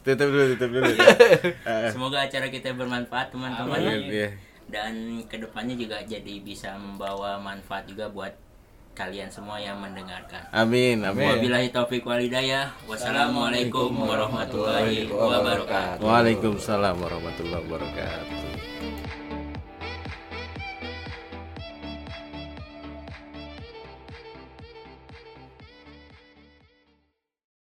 tutup 0.02 0.28
dulu, 0.34 0.44
tutup 0.54 0.70
dulu. 0.74 0.90
Eh, 0.90 1.90
semoga 1.94 2.26
acara 2.26 2.50
kita 2.50 2.74
bermanfaat 2.74 3.30
teman-teman 3.30 4.02
iya. 4.06 4.34
dan 4.66 5.22
ke 5.30 5.38
depannya 5.38 5.78
juga 5.78 6.02
jadi 6.02 6.42
bisa 6.42 6.74
membawa 6.74 7.38
manfaat 7.38 7.86
juga 7.86 8.10
buat 8.10 8.34
kalian 8.96 9.28
semua 9.28 9.60
yang 9.60 9.76
mendengarkan. 9.76 10.48
Amin, 10.56 11.04
amin. 11.04 11.36
Wabillahi 11.36 11.68
taufik 11.68 12.00
walhidayah. 12.08 12.72
Wassalamualaikum 12.88 13.92
warahmatullahi 13.92 15.12
wabarakatuh. 15.12 16.00
Waalaikumsalam 16.00 16.96
warahmatullahi 16.96 17.60
wabarakatuh. 17.68 18.26